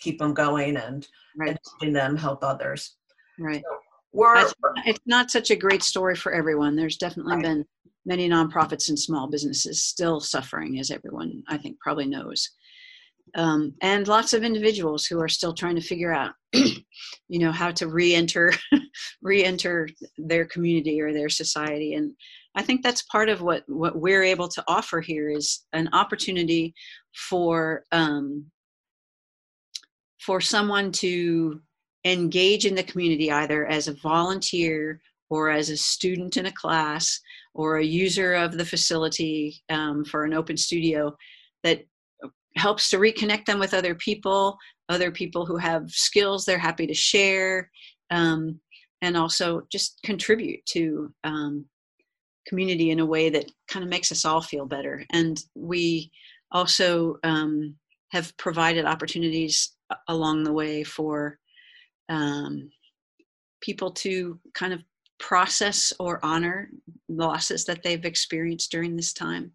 keep 0.00 0.18
them 0.18 0.32
going 0.32 0.76
and, 0.76 1.06
right. 1.36 1.58
and 1.82 1.94
them 1.94 2.16
help 2.16 2.42
others. 2.42 2.96
Right. 3.38 3.62
So 3.62 3.76
we're, 4.12 4.50
it's 4.86 5.00
not 5.06 5.30
such 5.30 5.50
a 5.50 5.56
great 5.56 5.82
story 5.82 6.14
for 6.14 6.32
everyone. 6.32 6.76
There's 6.76 6.96
definitely 6.96 7.36
right. 7.36 7.42
been 7.42 7.64
many 8.06 8.28
nonprofits 8.28 8.88
and 8.88 8.98
small 8.98 9.28
businesses 9.28 9.82
still 9.82 10.20
suffering, 10.20 10.78
as 10.78 10.90
everyone 10.90 11.42
I 11.48 11.58
think 11.58 11.78
probably 11.80 12.06
knows. 12.06 12.48
Um, 13.34 13.74
and 13.82 14.06
lots 14.06 14.32
of 14.32 14.44
individuals 14.44 15.06
who 15.06 15.20
are 15.20 15.28
still 15.28 15.52
trying 15.52 15.74
to 15.74 15.80
figure 15.80 16.12
out, 16.12 16.32
you 16.52 17.38
know, 17.38 17.50
how 17.50 17.72
to 17.72 17.88
re-enter, 17.88 18.52
re-enter 19.22 19.88
their 20.18 20.44
community 20.44 21.00
or 21.00 21.12
their 21.12 21.28
society. 21.28 21.94
And 21.94 22.12
I 22.54 22.62
think 22.62 22.82
that's 22.82 23.02
part 23.02 23.28
of 23.28 23.42
what 23.42 23.64
what 23.66 23.96
we're 23.96 24.22
able 24.22 24.48
to 24.48 24.64
offer 24.68 25.00
here 25.00 25.28
is 25.28 25.64
an 25.72 25.88
opportunity 25.92 26.74
for 27.12 27.84
um, 27.90 28.46
for 30.18 30.40
someone 30.40 30.92
to 30.92 31.60
engage 32.04 32.66
in 32.66 32.74
the 32.74 32.82
community 32.82 33.32
either 33.32 33.66
as 33.66 33.88
a 33.88 33.94
volunteer 33.94 35.00
or 35.30 35.50
as 35.50 35.70
a 35.70 35.76
student 35.76 36.36
in 36.36 36.46
a 36.46 36.52
class 36.52 37.20
or 37.54 37.78
a 37.78 37.84
user 37.84 38.34
of 38.34 38.56
the 38.56 38.64
facility 38.64 39.62
um, 39.70 40.04
for 40.04 40.24
an 40.24 40.34
open 40.34 40.56
studio 40.56 41.16
that 41.62 41.82
helps 42.56 42.90
to 42.90 42.98
reconnect 42.98 43.46
them 43.46 43.58
with 43.58 43.74
other 43.74 43.94
people, 43.94 44.56
other 44.88 45.10
people 45.10 45.44
who 45.46 45.56
have 45.56 45.90
skills 45.90 46.44
they're 46.44 46.58
happy 46.58 46.86
to 46.86 46.94
share, 46.94 47.70
um, 48.10 48.58
and 49.02 49.16
also 49.16 49.62
just 49.70 50.00
contribute 50.04 50.64
to 50.66 51.12
um, 51.24 51.64
community 52.46 52.90
in 52.90 53.00
a 53.00 53.06
way 53.06 53.30
that 53.30 53.50
kind 53.68 53.82
of 53.82 53.90
makes 53.90 54.12
us 54.12 54.24
all 54.24 54.40
feel 54.40 54.66
better. 54.66 55.04
And 55.12 55.42
we 55.54 56.10
also 56.52 57.16
um, 57.24 57.74
have 58.12 58.36
provided 58.36 58.84
opportunities 58.84 59.72
along 60.08 60.44
the 60.44 60.52
way 60.52 60.84
for 60.84 61.38
um, 62.08 62.70
people 63.60 63.90
to 63.90 64.38
kind 64.54 64.72
of 64.72 64.82
process 65.18 65.92
or 65.98 66.24
honor 66.24 66.68
losses 67.08 67.64
that 67.64 67.82
they've 67.82 68.04
experienced 68.04 68.70
during 68.70 68.96
this 68.96 69.12
time 69.12 69.52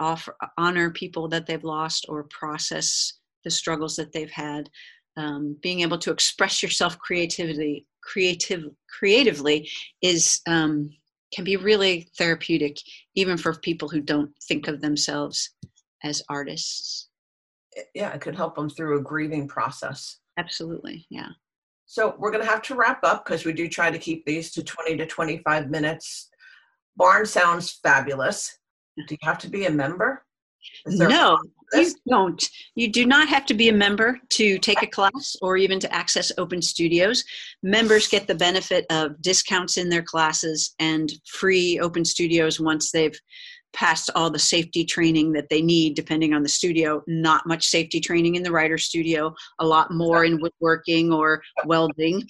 offer 0.00 0.36
honor 0.58 0.90
people 0.90 1.28
that 1.28 1.46
they've 1.46 1.64
lost 1.64 2.06
or 2.08 2.24
process 2.24 3.14
the 3.44 3.50
struggles 3.50 3.96
that 3.96 4.12
they've 4.12 4.30
had 4.30 4.68
um, 5.16 5.56
being 5.62 5.80
able 5.80 5.98
to 5.98 6.10
express 6.10 6.62
yourself 6.62 6.98
creativity 6.98 7.86
creative 8.02 8.64
creatively 8.88 9.68
is 10.02 10.40
um, 10.46 10.90
can 11.32 11.44
be 11.44 11.56
really 11.56 12.08
therapeutic 12.16 12.76
even 13.14 13.36
for 13.36 13.54
people 13.54 13.88
who 13.88 14.00
don't 14.00 14.30
think 14.46 14.68
of 14.68 14.80
themselves 14.80 15.50
as 16.02 16.22
artists. 16.28 17.08
Yeah 17.94 18.12
it 18.12 18.20
could 18.20 18.36
help 18.36 18.54
them 18.54 18.68
through 18.68 18.98
a 18.98 19.02
grieving 19.02 19.48
process. 19.48 20.18
Absolutely 20.38 21.06
yeah. 21.10 21.28
So 21.86 22.14
we're 22.18 22.30
going 22.30 22.42
to 22.42 22.50
have 22.50 22.62
to 22.62 22.74
wrap 22.74 23.04
up 23.04 23.24
because 23.24 23.44
we 23.44 23.52
do 23.52 23.68
try 23.68 23.90
to 23.90 23.98
keep 23.98 24.24
these 24.24 24.50
to 24.52 24.62
20 24.62 24.96
to 24.96 25.06
25 25.06 25.70
minutes. 25.70 26.30
Barn 26.96 27.26
sounds 27.26 27.78
fabulous 27.82 28.58
do 28.96 29.14
you 29.14 29.18
have 29.22 29.38
to 29.38 29.48
be 29.48 29.66
a 29.66 29.70
member? 29.70 30.24
No, 30.86 31.38
you 31.74 31.94
don't. 32.08 32.48
You 32.74 32.90
do 32.90 33.04
not 33.04 33.28
have 33.28 33.44
to 33.46 33.54
be 33.54 33.68
a 33.68 33.72
member 33.72 34.18
to 34.30 34.58
take 34.58 34.82
a 34.82 34.86
class 34.86 35.36
or 35.42 35.56
even 35.56 35.78
to 35.80 35.94
access 35.94 36.32
open 36.38 36.62
studios. 36.62 37.24
Members 37.62 38.08
get 38.08 38.26
the 38.26 38.34
benefit 38.34 38.86
of 38.90 39.20
discounts 39.20 39.76
in 39.76 39.88
their 39.88 40.02
classes 40.02 40.74
and 40.78 41.12
free 41.26 41.78
open 41.80 42.04
studios 42.04 42.60
once 42.60 42.90
they've 42.90 43.18
passed 43.74 44.08
all 44.14 44.30
the 44.30 44.38
safety 44.38 44.84
training 44.84 45.32
that 45.32 45.48
they 45.50 45.60
need 45.60 45.94
depending 45.94 46.32
on 46.32 46.44
the 46.44 46.48
studio 46.48 47.02
not 47.08 47.44
much 47.44 47.66
safety 47.66 47.98
training 47.98 48.36
in 48.36 48.42
the 48.44 48.50
writer 48.52 48.78
studio 48.78 49.34
a 49.58 49.66
lot 49.66 49.90
more 49.90 50.24
in 50.24 50.40
woodworking 50.40 51.12
or 51.12 51.42
welding 51.66 52.22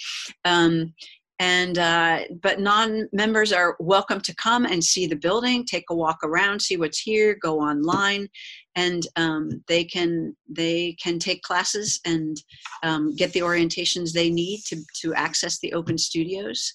um, 0.47 0.93
and 1.41 1.79
uh, 1.79 2.21
but 2.43 2.61
non-members 2.61 3.53
are 3.53 3.77
welcome 3.81 4.21
to 4.21 4.35
come 4.37 4.65
and 4.65 4.83
see 4.83 5.07
the 5.07 5.17
building 5.17 5.65
take 5.65 5.85
a 5.91 5.95
walk 5.95 6.19
around 6.23 6.61
see 6.61 6.77
what's 6.77 7.01
here 7.01 7.37
go 7.43 7.59
online. 7.61 8.29
And 8.77 9.07
um, 9.17 9.63
they 9.69 9.85
can 9.85 10.37
they 10.49 10.97
can 11.03 11.19
take 11.19 11.43
classes 11.43 12.01
and 12.05 12.37
um, 12.83 13.15
get 13.17 13.33
the 13.33 13.41
orientations 13.41 14.13
they 14.13 14.31
need 14.31 14.61
to 14.67 14.77
to 15.03 15.15
access 15.15 15.59
the 15.59 15.73
open 15.73 15.99
studios. 15.99 16.75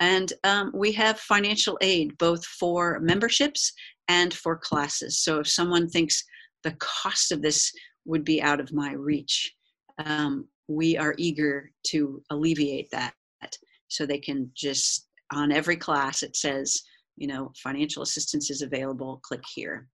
And 0.00 0.32
um, 0.44 0.72
we 0.74 0.92
have 0.92 1.18
financial 1.18 1.76
aid 1.80 2.16
both 2.18 2.44
for 2.44 3.00
memberships 3.00 3.72
and 4.08 4.32
for 4.32 4.56
classes. 4.56 5.20
So 5.20 5.40
if 5.40 5.48
someone 5.48 5.88
thinks 5.88 6.24
the 6.64 6.76
cost 6.78 7.32
of 7.32 7.42
this 7.42 7.72
would 8.04 8.24
be 8.24 8.40
out 8.40 8.60
of 8.60 8.72
my 8.72 8.92
reach 8.92 9.54
um, 10.04 10.46
we 10.68 10.96
are 10.96 11.14
eager 11.18 11.70
to 11.86 12.22
alleviate 12.30 12.90
that 12.90 13.14
so 13.88 14.06
they 14.06 14.18
can 14.18 14.50
just 14.54 15.08
on 15.32 15.52
every 15.52 15.76
class 15.76 16.22
it 16.22 16.34
says 16.36 16.82
you 17.16 17.26
know 17.26 17.52
financial 17.62 18.02
assistance 18.02 18.50
is 18.50 18.62
available 18.62 19.20
click 19.22 19.42
here. 19.54 19.88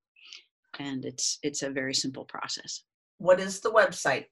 And 0.80 1.04
it's 1.04 1.38
it's 1.42 1.62
a 1.62 1.70
very 1.70 1.94
simple 1.94 2.24
process. 2.24 2.82
What 3.18 3.38
is 3.40 3.60
the 3.60 3.70
website? 3.70 4.26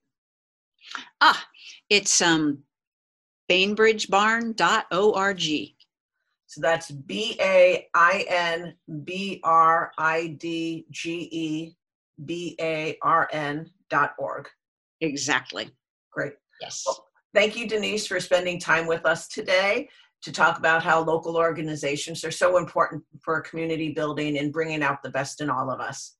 Ah 1.20 1.46
it's 1.88 2.20
um 2.20 2.64
bainbridgebarn.org 3.50 5.72
so 6.52 6.60
that's 6.60 6.90
b 6.90 7.34
a 7.40 7.88
i 7.94 8.26
n 8.28 8.74
b 9.04 9.40
r 9.42 9.90
i 9.96 10.36
d 10.38 10.84
g 10.90 11.26
e 11.32 11.74
b 12.26 12.54
a 12.60 12.98
r 13.02 13.26
n 13.32 13.70
dot 13.88 14.12
org. 14.18 14.50
Exactly. 15.00 15.70
Great. 16.12 16.34
Yes. 16.60 16.82
Well, 16.84 17.06
Thank 17.34 17.56
you, 17.56 17.66
Denise, 17.66 18.06
for 18.06 18.20
spending 18.20 18.60
time 18.60 18.86
with 18.86 19.06
us 19.06 19.28
today 19.28 19.88
to 20.22 20.32
talk 20.32 20.58
about 20.58 20.82
how 20.82 21.02
local 21.02 21.36
organizations 21.36 22.24
are 22.24 22.30
so 22.30 22.56
important 22.58 23.02
for 23.20 23.40
community 23.40 23.92
building 23.92 24.38
and 24.38 24.52
bringing 24.52 24.82
out 24.82 25.02
the 25.02 25.10
best 25.10 25.40
in 25.40 25.50
all 25.50 25.70
of 25.70 25.80
us. 25.80 26.16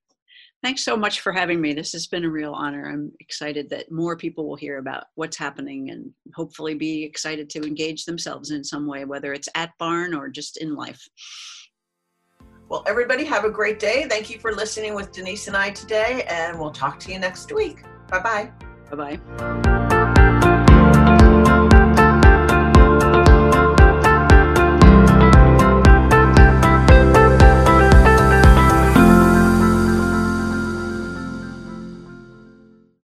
Thanks 0.63 0.85
so 0.85 0.97
much 0.97 1.21
for 1.21 1.33
having 1.33 1.61
me. 1.61 1.73
This 1.73 1.93
has 1.93 2.07
been 2.07 2.25
a 2.25 2.31
real 2.31 2.53
honor. 2.53 2.89
I'm 2.89 3.11
excited 3.19 3.69
that 3.71 3.91
more 3.91 4.17
people 4.17 4.49
will 4.49 4.57
hear 4.57 4.79
about 4.79 5.05
what's 5.17 5.37
happening 5.37 5.91
and 5.91 6.11
hopefully 6.35 6.75
be 6.75 7.03
excited 7.03 7.51
to 7.51 7.63
engage 7.63 8.05
themselves 8.05 8.53
in 8.53 8.63
some 8.63 8.87
way, 8.87 9.05
whether 9.05 9.33
it's 9.33 9.49
at 9.57 9.71
Barn 9.79 10.15
or 10.15 10.29
just 10.29 10.59
in 10.59 10.77
life. 10.77 11.05
Well, 12.69 12.85
everybody 12.87 13.25
have 13.25 13.45
a 13.45 13.51
great 13.51 13.81
day. 13.81 14.07
Thank 14.09 14.31
you 14.31 14.39
for 14.39 14.53
listening 14.53 14.95
with 14.95 15.11
Denise 15.11 15.49
and 15.49 15.57
I 15.57 15.71
today, 15.71 16.25
and 16.29 16.59
we'll 16.59 16.71
talk 16.71 16.99
to 17.01 17.13
you 17.13 17.19
next 17.19 17.53
week. 17.53 17.83
Bye 18.09 18.21
bye. 18.21 18.53
Bye 18.89 19.17
bye. 19.17 19.79